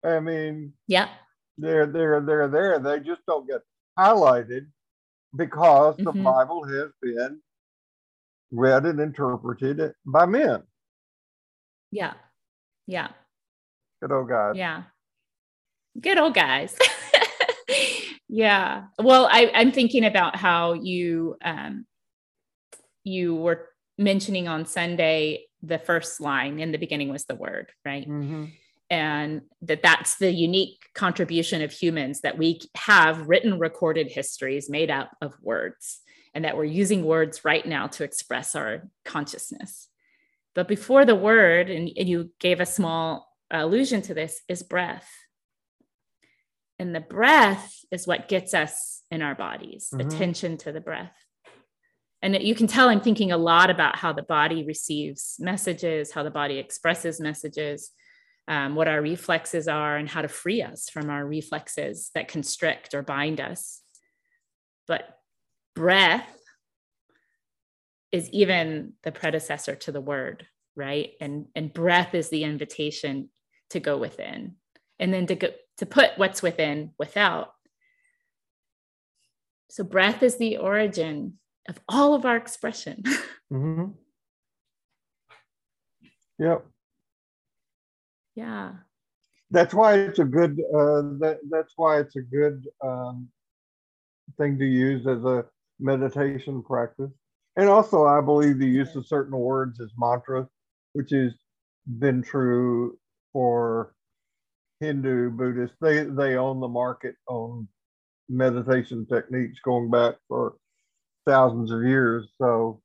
I 0.04 0.20
mean, 0.20 0.74
yeah, 0.88 1.10
they're 1.58 1.86
they're 1.86 2.22
they're 2.22 2.48
there. 2.48 2.80
They 2.80 3.00
just 3.00 3.22
don't 3.28 3.48
get 3.48 3.62
highlighted 3.98 4.68
because 5.36 5.96
mm-hmm. 5.96 6.06
the 6.06 6.24
Bible 6.24 6.64
has 6.66 6.92
been 7.02 7.40
read 8.52 8.86
and 8.86 9.00
interpreted 9.00 9.94
by 10.06 10.26
men. 10.26 10.64
Yeah. 11.92 12.14
Yeah. 12.88 13.10
Good 14.02 14.12
old 14.12 14.30
guys. 14.30 14.56
Yeah. 14.56 14.84
Good 16.00 16.18
old 16.18 16.34
guys. 16.34 16.78
yeah. 18.28 18.86
Well, 19.00 19.28
I, 19.32 19.52
I'm 19.54 19.72
thinking 19.72 20.06
about 20.06 20.36
how 20.36 20.74
you 20.74 21.38
um 21.44 21.86
you 23.04 23.36
were 23.36 23.70
mentioning 23.98 24.48
on 24.48 24.66
Sunday 24.66 25.46
the 25.62 25.80
first 25.80 26.20
line 26.22 26.60
in 26.60 26.72
the 26.72 26.78
beginning 26.78 27.10
was 27.10 27.26
the 27.26 27.36
word, 27.36 27.72
right? 27.84 28.08
Mm-hmm. 28.08 28.46
And 28.90 29.42
that 29.64 29.82
that's 29.82 30.18
the 30.18 30.32
unique 30.32 30.78
contribution 30.94 31.62
of 31.62 31.72
humans 31.72 32.22
that 32.22 32.38
we 32.38 32.62
have 32.76 33.28
written 33.28 33.60
recorded 33.60 34.12
histories 34.12 34.70
made 34.70 34.92
up 34.92 35.12
of 35.22 35.34
words 35.42 36.02
and 36.36 36.46
that 36.46 36.56
we're 36.56 36.66
using 36.66 37.04
words 37.04 37.44
right 37.44 37.66
now 37.66 37.88
to 37.88 38.04
express 38.04 38.56
our 38.56 38.88
consciousness. 39.04 39.88
But 40.54 40.68
before 40.68 41.06
the 41.06 41.16
word, 41.16 41.70
and, 41.70 41.90
and 41.98 42.08
you 42.08 42.32
gave 42.40 42.60
a 42.60 42.66
small 42.66 43.28
allusion 43.50 44.02
to 44.04 44.14
this, 44.14 44.42
is 44.48 44.62
breath. 44.62 45.10
And 46.78 46.94
the 46.94 47.02
breath 47.02 47.74
is 47.92 48.06
what 48.06 48.28
gets 48.28 48.54
us 48.54 49.02
in 49.10 49.22
our 49.22 49.36
bodies, 49.36 49.90
mm-hmm. 49.94 50.08
attention 50.08 50.58
to 50.58 50.72
the 50.72 50.82
breath. 50.82 51.14
And 52.22 52.42
you 52.42 52.56
can 52.56 52.68
tell 52.68 52.90
I'm 52.90 53.02
thinking 53.02 53.32
a 53.32 53.38
lot 53.38 53.70
about 53.70 53.98
how 53.98 54.12
the 54.12 54.24
body 54.24 54.64
receives 54.66 55.36
messages, 55.40 56.12
how 56.12 56.24
the 56.24 56.32
body 56.32 56.58
expresses 56.58 57.20
messages, 57.20 57.92
um, 58.48 58.76
what 58.76 58.88
our 58.88 59.02
reflexes 59.02 59.68
are, 59.68 59.96
and 59.96 60.10
how 60.10 60.22
to 60.22 60.28
free 60.28 60.62
us 60.62 60.90
from 60.90 61.10
our 61.10 61.26
reflexes 61.26 62.10
that 62.16 62.28
constrict 62.28 62.94
or 62.94 63.04
bind 63.04 63.40
us. 63.40 63.82
But 64.88 65.20
breath 65.76 66.28
is 68.12 68.30
even 68.32 68.94
the 69.04 69.12
predecessor 69.12 69.76
to 69.76 69.92
the 69.92 70.02
word, 70.02 70.48
right? 70.76 71.12
And 71.22 71.48
and 71.56 71.74
breath 71.74 72.16
is 72.16 72.30
the 72.30 72.44
invitation 72.44 73.30
to 73.70 73.80
go 73.80 73.98
within, 73.98 74.56
and 75.00 75.14
then 75.14 75.28
to 75.28 75.36
go 75.36 75.50
to 75.78 75.86
put 75.86 76.12
what's 76.18 76.42
within 76.42 76.92
without. 76.98 77.52
So 79.70 79.84
breath 79.84 80.24
is 80.24 80.38
the 80.38 80.58
origin 80.58 81.40
of 81.68 81.80
all 81.90 82.14
of 82.14 82.26
our 82.26 82.38
expression. 82.38 83.04
mm-hmm. 83.52 83.86
Yep. 86.40 86.66
Yeah. 88.36 88.72
That's 89.52 89.74
why 89.74 89.96
it's 89.96 90.20
a 90.20 90.26
good. 90.26 90.60
Uh, 90.74 91.16
that 91.20 91.40
that's 91.50 91.74
why 91.76 92.00
it's 92.00 92.16
a 92.16 92.22
good 92.22 92.66
um, 92.84 93.30
thing 94.38 94.58
to 94.60 94.66
use 94.66 95.08
as 95.08 95.24
a 95.24 95.46
meditation 95.80 96.62
practice 96.64 97.12
and 97.58 97.70
also, 97.70 98.06
I 98.06 98.22
believe 98.22 98.60
the 98.60 98.68
use 98.68 98.96
of 98.96 99.08
certain 99.08 99.38
words 99.38 99.80
as 99.80 99.92
mantras, 99.98 100.48
which 100.94 101.12
has 101.12 101.34
been 102.00 102.22
true 102.22 102.98
for 103.32 103.95
Hindu, 104.80 105.32
Buddhist. 105.32 105.74
They 105.82 106.04
they 106.04 106.36
own 106.36 106.60
the 106.60 106.68
market 106.68 107.16
on 107.28 107.68
meditation 108.30 109.06
techniques 109.06 109.60
going 109.64 109.90
back 109.90 110.16
for 110.28 110.56
thousands 111.26 111.72
of 111.72 111.84
years. 111.84 112.28
So 112.38 112.82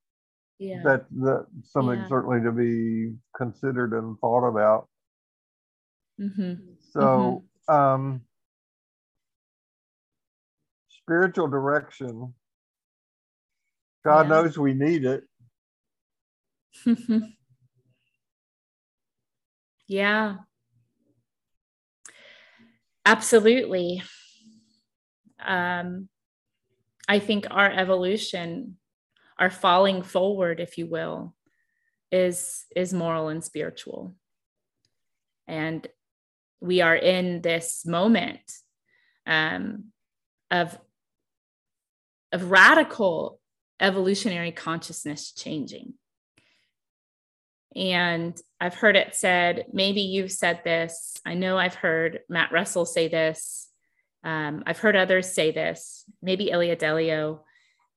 yeah. 0.58 0.82
that 0.84 1.06
that 1.22 1.46
something 1.64 2.00
yeah. 2.00 2.08
certainly 2.08 2.42
to 2.42 2.52
be 2.52 3.14
considered 3.36 3.92
and 3.92 4.18
thought 4.18 4.46
about. 4.46 4.88
Mm-hmm. 6.20 6.54
So 6.92 7.00
mm-hmm. 7.00 7.46
Um, 7.68 8.22
spiritual 10.88 11.46
direction 11.46 12.34
God 14.04 14.28
yeah. 14.28 14.28
knows 14.28 14.58
we 14.58 14.74
need 14.74 15.04
it. 15.04 15.24
yeah. 19.86 20.36
Absolutely. 23.06 24.02
Um, 25.44 26.08
I 27.08 27.18
think 27.18 27.46
our 27.50 27.70
evolution, 27.70 28.76
our 29.38 29.50
falling 29.50 30.02
forward, 30.02 30.60
if 30.60 30.78
you 30.78 30.86
will, 30.86 31.34
is 32.12 32.66
is 32.76 32.92
moral 32.92 33.28
and 33.28 33.42
spiritual. 33.42 34.14
And 35.48 35.86
we 36.60 36.82
are 36.82 36.94
in 36.96 37.40
this 37.40 37.86
moment 37.86 38.40
um, 39.26 39.86
of 40.50 40.78
of 42.32 42.50
radical 42.50 43.40
evolutionary 43.80 44.52
consciousness 44.52 45.32
changing. 45.32 45.94
And 47.76 48.36
I've 48.60 48.74
heard 48.74 48.96
it 48.96 49.14
said, 49.14 49.66
maybe 49.72 50.00
you've 50.00 50.32
said 50.32 50.62
this. 50.64 51.16
I 51.24 51.34
know 51.34 51.56
I've 51.56 51.74
heard 51.74 52.20
Matt 52.28 52.52
Russell 52.52 52.84
say 52.84 53.08
this. 53.08 53.68
Um, 54.24 54.64
I've 54.66 54.78
heard 54.78 54.96
others 54.96 55.32
say 55.32 55.50
this, 55.50 56.04
maybe 56.20 56.50
Ilia 56.50 56.76
Delio. 56.76 57.40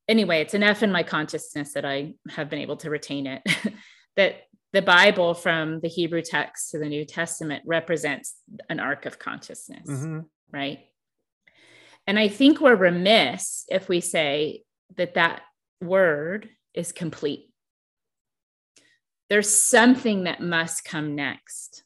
Anyway, 0.07 0.41
it's 0.41 0.53
enough 0.53 0.83
in 0.83 0.91
my 0.91 1.03
consciousness 1.03 1.73
that 1.73 1.85
I 1.85 2.13
have 2.29 2.49
been 2.49 2.59
able 2.59 2.77
to 2.77 2.89
retain 2.89 3.27
it 3.27 3.41
that 4.15 4.43
the 4.73 4.81
Bible 4.81 5.33
from 5.33 5.79
the 5.81 5.87
Hebrew 5.87 6.21
text 6.21 6.71
to 6.71 6.79
the 6.79 6.89
New 6.89 7.05
Testament 7.05 7.63
represents 7.65 8.35
an 8.69 8.79
arc 8.79 9.05
of 9.05 9.19
consciousness, 9.19 9.87
mm-hmm. 9.87 10.21
right? 10.51 10.79
And 12.07 12.17
I 12.17 12.27
think 12.27 12.59
we're 12.59 12.75
remiss 12.75 13.65
if 13.69 13.87
we 13.87 14.01
say 14.01 14.63
that 14.97 15.13
that 15.13 15.41
word 15.81 16.49
is 16.73 16.91
complete. 16.91 17.52
There's 19.33 19.51
something 19.51 20.25
that 20.25 20.41
must 20.41 20.85
come 20.85 21.15
next. 21.15 21.83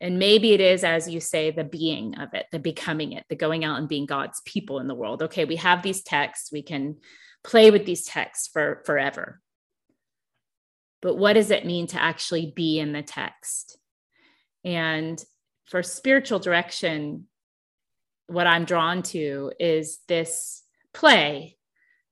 And 0.00 0.20
maybe 0.20 0.52
it 0.52 0.60
is, 0.60 0.84
as 0.84 1.08
you 1.08 1.18
say, 1.18 1.50
the 1.50 1.64
being 1.64 2.14
of 2.18 2.34
it, 2.34 2.46
the 2.52 2.60
becoming 2.60 3.14
it, 3.14 3.24
the 3.28 3.34
going 3.34 3.64
out 3.64 3.80
and 3.80 3.88
being 3.88 4.06
God's 4.06 4.40
people 4.44 4.78
in 4.78 4.86
the 4.86 4.94
world. 4.94 5.24
Okay, 5.24 5.44
we 5.44 5.56
have 5.56 5.82
these 5.82 6.04
texts, 6.04 6.52
we 6.52 6.62
can 6.62 6.98
play 7.42 7.72
with 7.72 7.84
these 7.84 8.04
texts 8.04 8.46
for 8.52 8.84
forever. 8.86 9.40
But 11.02 11.16
what 11.16 11.32
does 11.32 11.50
it 11.50 11.66
mean 11.66 11.88
to 11.88 12.00
actually 12.00 12.52
be 12.54 12.78
in 12.78 12.92
the 12.92 13.02
text? 13.02 13.76
And 14.64 15.20
for 15.64 15.82
spiritual 15.82 16.38
direction, 16.38 17.26
what 18.28 18.46
I'm 18.46 18.64
drawn 18.64 19.02
to 19.02 19.50
is 19.58 19.98
this 20.06 20.62
play 20.94 21.56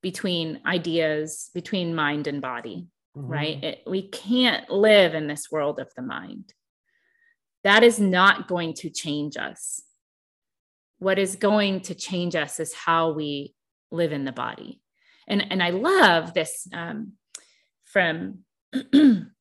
between 0.02 0.58
ideas, 0.66 1.50
between 1.54 1.94
mind 1.94 2.26
and 2.26 2.42
body, 2.42 2.88
mm-hmm. 3.16 3.28
right? 3.28 3.64
It, 3.64 3.82
we 3.86 4.08
can't 4.08 4.68
live 4.70 5.14
in 5.14 5.26
this 5.26 5.50
world 5.50 5.78
of 5.80 5.88
the 5.96 6.02
mind. 6.02 6.52
That 7.64 7.82
is 7.82 7.98
not 7.98 8.48
going 8.48 8.74
to 8.74 8.90
change 8.90 9.36
us. 9.36 9.82
What 10.98 11.18
is 11.18 11.36
going 11.36 11.80
to 11.82 11.94
change 11.94 12.36
us 12.36 12.60
is 12.60 12.72
how 12.72 13.12
we 13.12 13.54
live 13.90 14.12
in 14.12 14.24
the 14.24 14.32
body. 14.32 14.80
And, 15.28 15.44
and 15.50 15.62
I 15.62 15.70
love 15.70 16.32
this 16.32 16.68
um, 16.72 17.12
from 17.84 18.44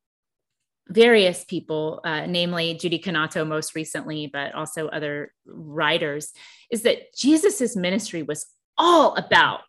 various 0.87 1.45
people, 1.45 2.01
uh, 2.03 2.25
namely 2.25 2.75
Judy 2.75 2.99
Cannato 2.99 3.45
most 3.45 3.75
recently, 3.75 4.27
but 4.27 4.53
also 4.53 4.87
other 4.87 5.31
writers, 5.45 6.31
is 6.71 6.83
that 6.83 7.13
Jesus's 7.15 7.75
ministry 7.75 8.23
was 8.23 8.45
all 8.77 9.15
about 9.15 9.61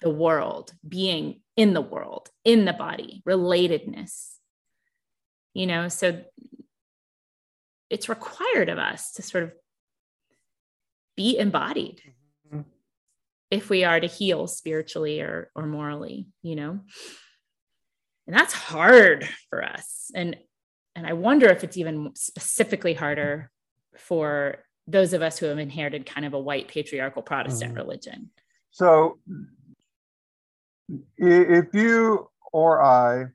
the 0.00 0.10
world, 0.10 0.72
being 0.86 1.40
in 1.56 1.72
the 1.72 1.80
world, 1.80 2.28
in 2.44 2.64
the 2.64 2.72
body, 2.72 3.22
relatedness. 3.26 4.34
You 5.54 5.66
know, 5.66 5.88
so 5.88 6.22
it's 7.88 8.08
required 8.08 8.68
of 8.68 8.78
us 8.78 9.12
to 9.12 9.22
sort 9.22 9.44
of 9.44 9.52
be 11.16 11.38
embodied 11.38 12.02
mm-hmm. 12.46 12.62
if 13.50 13.70
we 13.70 13.84
are 13.84 13.98
to 13.98 14.06
heal 14.06 14.46
spiritually 14.46 15.20
or, 15.20 15.50
or 15.54 15.66
morally, 15.66 16.28
you 16.42 16.56
know. 16.56 16.80
And 18.26 18.36
that's 18.36 18.52
hard 18.52 19.28
for 19.50 19.64
us. 19.64 20.10
And 20.14 20.36
and 20.94 21.06
I 21.06 21.12
wonder 21.12 21.48
if 21.48 21.62
it's 21.62 21.76
even 21.76 22.12
specifically 22.14 22.94
harder 22.94 23.50
for 23.98 24.64
those 24.86 25.12
of 25.12 25.20
us 25.20 25.38
who 25.38 25.46
have 25.46 25.58
inherited 25.58 26.06
kind 26.06 26.24
of 26.24 26.32
a 26.32 26.40
white 26.40 26.68
patriarchal 26.68 27.22
Protestant 27.22 27.72
mm-hmm. 27.72 27.82
religion. 27.82 28.30
So 28.70 29.18
if 31.16 31.74
you 31.74 32.28
or 32.52 32.82
I 32.82 33.26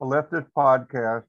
left 0.00 0.30
this 0.32 0.44
podcast 0.56 1.24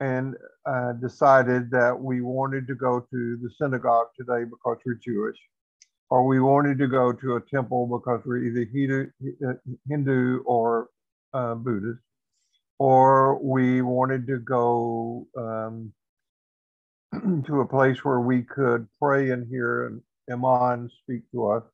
and 0.00 0.36
uh, 0.66 0.92
decided 0.92 1.70
that 1.70 1.98
we 1.98 2.20
wanted 2.20 2.66
to 2.68 2.74
go 2.74 3.00
to 3.00 3.38
the 3.42 3.50
synagogue 3.60 4.08
today 4.16 4.44
because 4.44 4.78
we're 4.84 4.94
Jewish, 4.94 5.38
or 6.10 6.26
we 6.26 6.40
wanted 6.40 6.78
to 6.78 6.86
go 6.86 7.12
to 7.12 7.36
a 7.36 7.40
temple 7.40 7.86
because 7.86 8.20
we're 8.24 8.38
either 8.38 8.64
Hindu, 8.72 9.06
Hindu 9.88 10.42
or 10.44 10.88
uh, 11.34 11.54
Buddhist, 11.54 12.00
or 12.78 13.38
we 13.42 13.82
wanted 13.82 14.26
to 14.28 14.38
go 14.38 15.26
um, 15.36 15.92
to 17.46 17.60
a 17.60 17.66
place 17.66 18.04
where 18.04 18.20
we 18.20 18.42
could 18.42 18.86
pray 19.00 19.30
and 19.30 19.48
hear 19.48 19.86
an 19.86 20.02
imam 20.30 20.90
speak 21.02 21.22
to 21.32 21.46
us, 21.50 21.64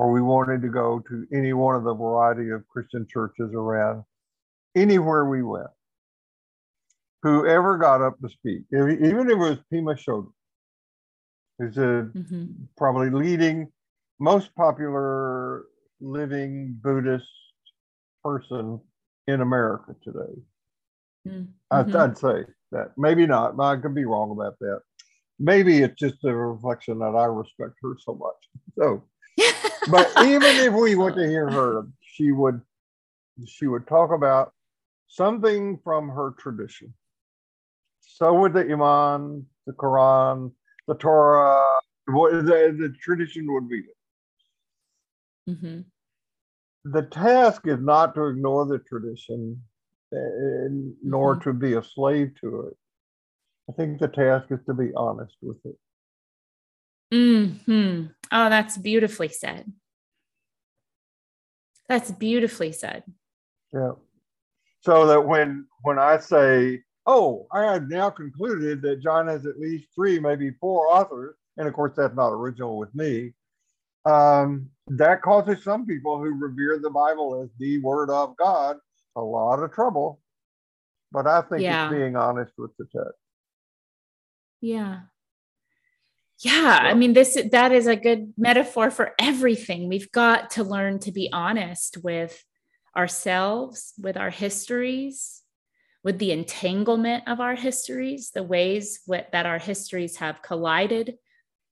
or 0.00 0.10
we 0.10 0.22
wanted 0.22 0.62
to 0.62 0.68
go 0.68 1.02
to 1.08 1.26
any 1.32 1.52
one 1.52 1.74
of 1.74 1.84
the 1.84 1.94
variety 1.94 2.50
of 2.50 2.66
Christian 2.68 3.06
churches 3.06 3.50
around 3.54 4.02
anywhere 4.74 5.26
we 5.26 5.42
went 5.42 5.68
whoever 7.22 7.76
got 7.76 8.02
up 8.02 8.18
to 8.20 8.28
speak, 8.28 8.62
even 8.72 9.04
if 9.04 9.28
it 9.28 9.34
was 9.34 9.58
Pema 9.72 9.94
Chodron, 9.96 10.32
who's 11.58 11.76
a 11.76 12.08
mm-hmm. 12.16 12.44
probably 12.76 13.10
leading, 13.10 13.68
most 14.18 14.54
popular 14.54 15.64
living 16.00 16.78
Buddhist 16.82 17.28
person 18.24 18.80
in 19.26 19.40
America 19.40 19.94
today. 20.02 20.40
Mm-hmm. 21.28 21.44
I'd, 21.70 21.94
I'd, 21.94 22.18
say 22.18 22.44
that. 22.72 22.92
Maybe 22.96 23.26
not. 23.26 23.60
I 23.60 23.76
could 23.76 23.94
be 23.94 24.06
wrong 24.06 24.30
about 24.30 24.58
that. 24.60 24.80
Maybe 25.38 25.82
it's 25.82 25.98
just 25.98 26.24
a 26.24 26.34
reflection 26.34 26.98
that 27.00 27.14
I 27.14 27.26
respect 27.26 27.74
her 27.82 27.96
so 28.02 28.14
much. 28.14 28.36
So, 28.78 29.04
but 29.88 30.10
even 30.24 30.56
if 30.56 30.72
we 30.72 30.96
went 30.96 31.16
to 31.16 31.26
hear 31.26 31.48
her, 31.48 31.86
she 32.02 32.32
would 32.32 32.60
she 33.46 33.66
would 33.66 33.86
talk 33.86 34.10
about 34.12 34.52
something 35.08 35.78
from 35.82 36.08
her 36.08 36.34
tradition 36.38 36.92
so 38.20 38.34
would 38.34 38.52
the 38.52 38.70
imam, 38.70 39.46
the 39.66 39.72
Quran, 39.72 40.52
the 40.86 40.94
Torah, 40.94 41.80
what 42.06 42.32
the, 42.32 42.76
the 42.78 42.94
tradition 43.00 43.50
would 43.52 43.68
be. 43.68 43.82
Mm-hmm. 45.48 45.80
The 46.84 47.02
task 47.02 47.66
is 47.66 47.78
not 47.80 48.14
to 48.14 48.26
ignore 48.26 48.66
the 48.66 48.78
tradition, 48.78 49.62
uh, 50.14 50.18
nor 51.02 51.36
mm-hmm. 51.36 51.50
to 51.50 51.52
be 51.54 51.74
a 51.74 51.82
slave 51.82 52.32
to 52.42 52.68
it. 52.68 52.76
I 53.70 53.72
think 53.72 54.00
the 54.00 54.08
task 54.08 54.46
is 54.50 54.60
to 54.66 54.74
be 54.74 54.92
honest 54.94 55.36
with 55.40 55.58
it. 55.64 55.76
Hmm. 57.66 58.06
Oh, 58.32 58.48
that's 58.48 58.76
beautifully 58.76 59.28
said. 59.28 59.72
That's 61.88 62.10
beautifully 62.10 62.72
said. 62.72 63.04
Yeah. 63.72 63.92
So 64.80 65.06
that 65.06 65.22
when 65.26 65.66
when 65.82 65.98
I 65.98 66.18
say 66.18 66.82
oh, 67.06 67.46
I 67.52 67.72
have 67.72 67.88
now 67.88 68.10
concluded 68.10 68.82
that 68.82 69.02
John 69.02 69.26
has 69.26 69.46
at 69.46 69.58
least 69.58 69.88
three, 69.94 70.20
maybe 70.20 70.52
four 70.60 70.86
authors. 70.86 71.34
And 71.56 71.66
of 71.66 71.74
course, 71.74 71.92
that's 71.96 72.14
not 72.14 72.28
original 72.32 72.78
with 72.78 72.94
me. 72.94 73.32
Um, 74.04 74.70
that 74.86 75.20
causes 75.22 75.62
some 75.62 75.86
people 75.86 76.18
who 76.18 76.30
revere 76.38 76.78
the 76.78 76.90
Bible 76.90 77.42
as 77.42 77.50
the 77.58 77.78
word 77.80 78.10
of 78.10 78.36
God 78.36 78.76
a 79.16 79.20
lot 79.20 79.62
of 79.62 79.72
trouble. 79.72 80.20
But 81.12 81.26
I 81.26 81.42
think 81.42 81.62
yeah. 81.62 81.86
it's 81.86 81.94
being 81.94 82.16
honest 82.16 82.52
with 82.56 82.70
the 82.78 82.84
text. 82.84 83.18
Yeah. 84.60 85.00
Yeah, 86.40 86.78
I 86.82 86.94
mean 86.94 87.12
this 87.12 87.36
that 87.52 87.70
is 87.70 87.86
a 87.86 87.96
good 87.96 88.32
metaphor 88.38 88.90
for 88.90 89.14
everything. 89.18 89.88
We've 89.88 90.10
got 90.10 90.50
to 90.50 90.64
learn 90.64 90.98
to 91.00 91.12
be 91.12 91.28
honest 91.32 91.98
with 92.02 92.42
ourselves, 92.96 93.92
with 93.98 94.16
our 94.16 94.30
histories, 94.30 95.42
with 96.02 96.18
the 96.18 96.32
entanglement 96.32 97.24
of 97.28 97.40
our 97.40 97.54
histories, 97.54 98.30
the 98.30 98.42
ways 98.42 99.00
that 99.06 99.46
our 99.46 99.58
histories 99.58 100.16
have 100.16 100.40
collided 100.40 101.18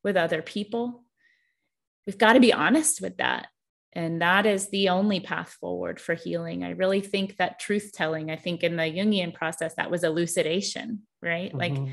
with 0.05 0.17
other 0.17 0.43
people. 0.43 1.05
We've 2.07 2.19
got 2.19 2.35
to 2.35 2.41
be 2.41 2.53
honest 2.53 3.01
with 3.01 3.17
that. 3.19 3.49
And 3.95 4.21
that 4.21 4.45
is 4.45 4.69
the 4.69 4.91
only 4.91 5.21
path 5.21 5.57
forward 5.61 5.99
for 5.99 6.15
healing. 6.15 6.63
I 6.63 6.71
really 6.71 7.01
think 7.01 7.37
that 7.37 7.59
truth 7.59 7.91
telling, 7.95 8.31
I 8.31 8.37
think 8.37 8.63
in 8.63 8.77
the 8.77 8.83
Jungian 8.83 9.33
process, 9.33 9.75
that 9.77 9.91
was 9.91 10.05
elucidation, 10.05 11.03
right? 11.23 11.53
Mm-hmm. 11.53 11.59
Like 11.59 11.93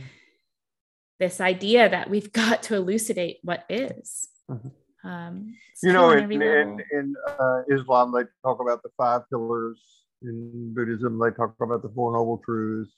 this 1.20 1.40
idea 1.40 1.90
that 1.90 2.10
we've 2.10 2.32
got 2.44 2.64
to 2.64 2.76
elucidate 2.76 3.40
what 3.44 3.66
is. 3.70 4.28
Mm-hmm. 4.50 5.08
Um, 5.08 5.56
you 5.84 5.94
know, 5.94 6.12
in, 6.12 6.32
in, 6.32 6.82
in 6.92 7.16
uh, 7.40 7.62
Islam, 7.70 8.12
they 8.12 8.24
talk 8.44 8.60
about 8.60 8.82
the 8.82 8.90
five 8.98 9.22
pillars 9.30 9.80
in 10.24 10.74
Buddhism, 10.74 11.20
they 11.20 11.32
talk 11.32 11.56
about 11.62 11.82
the 11.82 11.90
Four 11.90 12.14
Noble 12.14 12.42
Truths. 12.44 12.92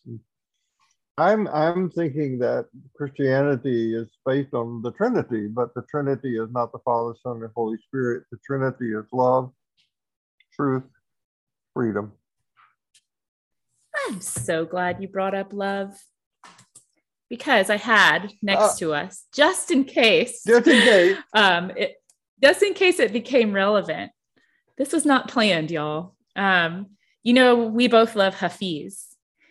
I'm 1.17 1.47
I'm 1.47 1.89
thinking 1.89 2.37
that 2.39 2.67
Christianity 2.95 3.95
is 3.95 4.07
based 4.25 4.53
on 4.53 4.81
the 4.83 4.91
Trinity, 4.91 5.47
but 5.47 5.73
the 5.73 5.81
Trinity 5.89 6.37
is 6.37 6.49
not 6.51 6.71
the 6.71 6.79
Father, 6.85 7.15
Son, 7.23 7.41
and 7.41 7.51
Holy 7.55 7.77
Spirit. 7.87 8.23
The 8.31 8.37
Trinity 8.45 8.93
is 8.93 9.05
love, 9.11 9.51
truth, 10.53 10.83
freedom. 11.73 12.11
I'm 14.07 14.21
so 14.21 14.63
glad 14.63 15.01
you 15.01 15.07
brought 15.07 15.33
up 15.33 15.53
love 15.53 15.99
because 17.29 17.69
I 17.69 17.77
had 17.77 18.31
next 18.41 18.61
uh, 18.61 18.75
to 18.79 18.93
us, 18.93 19.25
just 19.33 19.71
in 19.71 19.83
case, 19.83 20.43
just 20.45 20.67
in 20.67 20.81
case, 20.81 21.17
um, 21.33 21.71
it, 21.75 21.95
just 22.41 22.63
in 22.63 22.73
case 22.73 22.99
it 22.99 23.13
became 23.13 23.53
relevant. 23.53 24.11
This 24.77 24.93
was 24.93 25.05
not 25.05 25.27
planned, 25.27 25.71
y'all. 25.71 26.13
Um, 26.35 26.91
you 27.23 27.33
know, 27.33 27.55
we 27.55 27.87
both 27.87 28.15
love 28.15 28.35
Hafiz. 28.35 29.07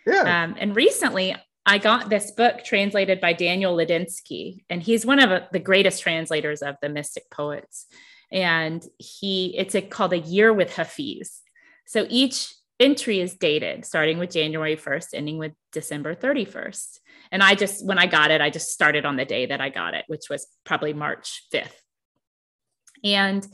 Yeah. 0.06 0.44
Um, 0.44 0.56
and 0.58 0.76
recently, 0.76 1.34
I 1.66 1.78
got 1.78 2.08
this 2.08 2.30
book 2.30 2.62
translated 2.64 3.20
by 3.20 3.32
Daniel 3.32 3.76
Ladinsky, 3.76 4.64
and 4.70 4.80
he's 4.80 5.04
one 5.04 5.18
of 5.18 5.42
the 5.50 5.58
greatest 5.58 6.00
translators 6.00 6.62
of 6.62 6.76
the 6.80 6.88
mystic 6.88 7.28
poets. 7.30 7.86
And 8.30 8.84
he, 8.98 9.56
it's 9.58 9.74
a, 9.74 9.82
called 9.82 10.12
A 10.12 10.18
Year 10.18 10.52
with 10.52 10.76
Hafiz. 10.76 11.40
So 11.86 12.06
each 12.08 12.54
entry 12.78 13.20
is 13.20 13.34
dated, 13.34 13.84
starting 13.84 14.18
with 14.18 14.30
January 14.30 14.76
1st, 14.76 15.08
ending 15.14 15.38
with 15.38 15.52
December 15.72 16.14
31st. 16.14 16.98
And 17.32 17.42
I 17.42 17.54
just, 17.54 17.84
when 17.84 17.98
I 17.98 18.06
got 18.06 18.30
it, 18.30 18.40
I 18.40 18.50
just 18.50 18.70
started 18.70 19.04
on 19.04 19.16
the 19.16 19.24
day 19.24 19.46
that 19.46 19.60
I 19.60 19.70
got 19.70 19.94
it, 19.94 20.04
which 20.06 20.28
was 20.28 20.46
probably 20.64 20.92
March 20.92 21.42
5th. 21.52 21.70
And 23.02 23.46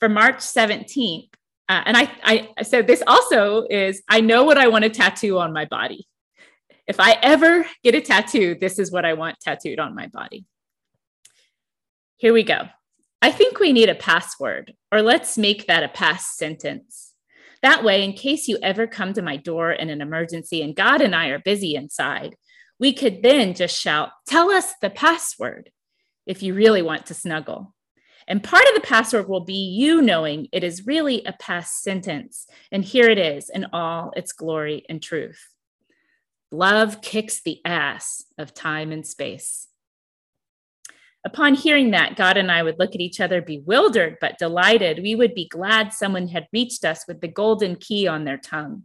for 0.00 0.08
March 0.08 0.38
17th, 0.38 1.30
uh, 1.68 1.82
and 1.84 1.96
I, 1.96 2.10
I, 2.22 2.62
so 2.62 2.82
this 2.82 3.02
also 3.06 3.66
is, 3.68 4.02
I 4.08 4.20
know 4.20 4.44
what 4.44 4.56
I 4.56 4.68
want 4.68 4.84
to 4.84 4.90
tattoo 4.90 5.38
on 5.38 5.52
my 5.52 5.66
body. 5.66 6.06
If 6.86 6.98
I 6.98 7.18
ever 7.22 7.66
get 7.84 7.94
a 7.94 8.00
tattoo, 8.00 8.56
this 8.58 8.78
is 8.78 8.90
what 8.90 9.04
I 9.04 9.12
want 9.12 9.40
tattooed 9.40 9.78
on 9.78 9.94
my 9.94 10.06
body. 10.06 10.46
Here 12.16 12.32
we 12.32 12.42
go. 12.42 12.68
I 13.20 13.30
think 13.30 13.60
we 13.60 13.72
need 13.72 13.90
a 13.90 13.94
password, 13.94 14.74
or 14.90 15.02
let's 15.02 15.36
make 15.36 15.66
that 15.66 15.82
a 15.82 15.88
pass 15.88 16.36
sentence. 16.36 17.07
That 17.62 17.82
way, 17.82 18.04
in 18.04 18.12
case 18.12 18.48
you 18.48 18.58
ever 18.62 18.86
come 18.86 19.12
to 19.14 19.22
my 19.22 19.36
door 19.36 19.72
in 19.72 19.90
an 19.90 20.00
emergency 20.00 20.62
and 20.62 20.76
God 20.76 21.00
and 21.00 21.14
I 21.14 21.28
are 21.28 21.38
busy 21.38 21.74
inside, 21.74 22.36
we 22.78 22.92
could 22.92 23.22
then 23.22 23.54
just 23.54 23.78
shout, 23.78 24.10
Tell 24.26 24.50
us 24.50 24.74
the 24.80 24.90
password 24.90 25.70
if 26.26 26.42
you 26.42 26.54
really 26.54 26.82
want 26.82 27.06
to 27.06 27.14
snuggle. 27.14 27.74
And 28.28 28.44
part 28.44 28.64
of 28.68 28.74
the 28.74 28.86
password 28.86 29.26
will 29.26 29.40
be 29.40 29.54
you 29.54 30.02
knowing 30.02 30.48
it 30.52 30.62
is 30.62 30.86
really 30.86 31.24
a 31.24 31.32
pass 31.32 31.82
sentence. 31.82 32.46
And 32.70 32.84
here 32.84 33.08
it 33.08 33.18
is 33.18 33.48
in 33.48 33.66
all 33.72 34.12
its 34.14 34.32
glory 34.32 34.84
and 34.88 35.02
truth. 35.02 35.48
Love 36.50 37.00
kicks 37.00 37.40
the 37.40 37.60
ass 37.64 38.24
of 38.36 38.52
time 38.52 38.92
and 38.92 39.06
space. 39.06 39.66
Upon 41.28 41.52
hearing 41.52 41.90
that, 41.90 42.16
God 42.16 42.38
and 42.38 42.50
I 42.50 42.62
would 42.62 42.78
look 42.78 42.94
at 42.94 43.02
each 43.02 43.20
other 43.20 43.42
bewildered 43.42 44.16
but 44.18 44.38
delighted. 44.38 45.02
We 45.02 45.14
would 45.14 45.34
be 45.34 45.46
glad 45.46 45.92
someone 45.92 46.26
had 46.26 46.48
reached 46.54 46.86
us 46.86 47.04
with 47.06 47.20
the 47.20 47.28
golden 47.28 47.76
key 47.76 48.08
on 48.08 48.24
their 48.24 48.38
tongue. 48.38 48.84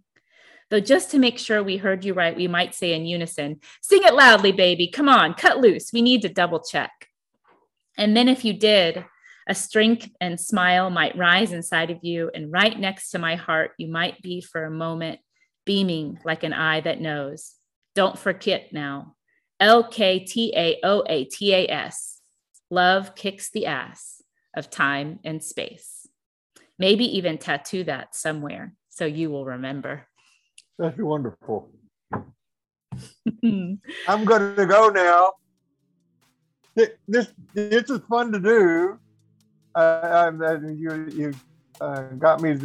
Though, 0.70 0.82
just 0.82 1.10
to 1.12 1.20
make 1.20 1.40
sure 1.40 1.64
we 1.64 1.78
heard 1.78 2.04
you 2.04 2.14
right, 2.14 2.36
we 2.36 2.50
might 2.50 2.76
say 2.76 2.96
in 2.96 3.06
unison, 3.06 3.62
Sing 3.82 4.02
it 4.04 4.14
loudly, 4.14 4.52
baby. 4.52 4.90
Come 4.90 5.08
on, 5.08 5.36
cut 5.36 5.60
loose. 5.60 5.94
We 5.94 6.02
need 6.02 6.22
to 6.24 6.28
double 6.28 6.60
check. 6.60 6.92
And 7.98 8.18
then, 8.18 8.28
if 8.28 8.44
you 8.44 8.52
did, 8.52 9.06
a 9.48 9.56
strength 9.56 10.10
and 10.20 10.38
smile 10.38 10.90
might 10.90 11.18
rise 11.18 11.54
inside 11.54 11.92
of 11.92 12.00
you, 12.02 12.30
and 12.36 12.52
right 12.52 12.78
next 12.78 13.12
to 13.12 13.20
my 13.20 13.36
heart, 13.38 13.72
you 13.78 13.88
might 13.88 14.22
be 14.22 14.42
for 14.42 14.66
a 14.66 14.70
moment 14.70 15.22
beaming 15.66 16.20
like 16.26 16.44
an 16.44 16.52
eye 16.52 16.82
that 16.82 17.00
knows. 17.00 17.54
Don't 17.96 18.20
forget 18.20 18.74
now. 18.74 19.16
L 19.62 19.88
K 19.88 20.20
T 20.26 20.52
A 20.58 20.82
O 20.84 21.06
A 21.08 21.24
T 21.24 21.54
A 21.54 21.70
S. 21.70 22.13
Love 22.74 23.14
kicks 23.14 23.52
the 23.52 23.68
ass 23.68 24.24
of 24.56 24.68
time 24.68 25.20
and 25.24 25.44
space. 25.44 26.08
Maybe 26.80 27.06
even 27.18 27.38
tattoo 27.38 27.84
that 27.84 28.16
somewhere 28.16 28.74
so 28.90 29.06
you 29.06 29.30
will 29.30 29.46
remember. 29.46 30.08
That's 30.80 30.98
wonderful. 30.98 31.70
I'm 33.44 34.26
going 34.26 34.56
to 34.56 34.66
go 34.66 34.90
now. 34.90 35.34
This 37.08 37.28
this 37.54 37.92
is 37.92 38.00
fun 38.10 38.32
to 38.32 38.40
do 38.40 38.98
uh, 39.76 40.32
you 40.64 41.10
you 41.14 41.34
uh, 41.80 42.02
got 42.18 42.42
me 42.42 42.58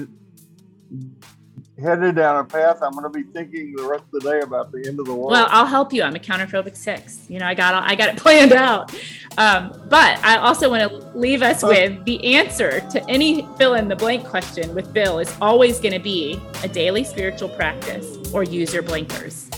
headed 1.80 2.16
down 2.16 2.36
a 2.36 2.44
path. 2.44 2.78
I'm 2.82 2.92
going 2.92 3.04
to 3.04 3.10
be 3.10 3.22
thinking 3.22 3.74
the 3.76 3.84
rest 3.84 4.04
of 4.12 4.20
the 4.22 4.30
day 4.30 4.40
about 4.40 4.72
the 4.72 4.84
end 4.86 4.98
of 5.00 5.06
the 5.06 5.14
world. 5.14 5.30
Well, 5.30 5.46
I'll 5.50 5.66
help 5.66 5.92
you. 5.92 6.02
I'm 6.02 6.16
a 6.16 6.18
counterphobic 6.18 6.76
six. 6.76 7.24
You 7.28 7.38
know, 7.38 7.46
I 7.46 7.54
got 7.54 7.74
I 7.74 7.94
got 7.94 8.08
it 8.08 8.16
planned 8.22 8.52
out. 8.52 8.92
Um, 9.38 9.80
but 9.88 10.18
I 10.24 10.36
also 10.38 10.68
want 10.70 10.90
to 10.90 10.96
leave 11.18 11.42
us 11.42 11.62
Oh. 11.62 11.68
with 11.68 12.04
the 12.04 12.34
answer 12.36 12.80
to 12.90 13.04
any 13.08 13.46
fill 13.56 13.74
in 13.74 13.88
the 13.88 13.96
blank 13.96 14.24
question 14.26 14.74
with 14.74 14.92
Bill 14.92 15.18
is 15.20 15.34
always 15.40 15.78
going 15.80 15.94
to 15.94 16.00
be 16.00 16.40
a 16.62 16.68
daily 16.68 17.04
spiritual 17.04 17.48
practice 17.50 18.16
or 18.32 18.42
use 18.42 18.72
your 18.74 18.82
blinkers. 18.82 19.48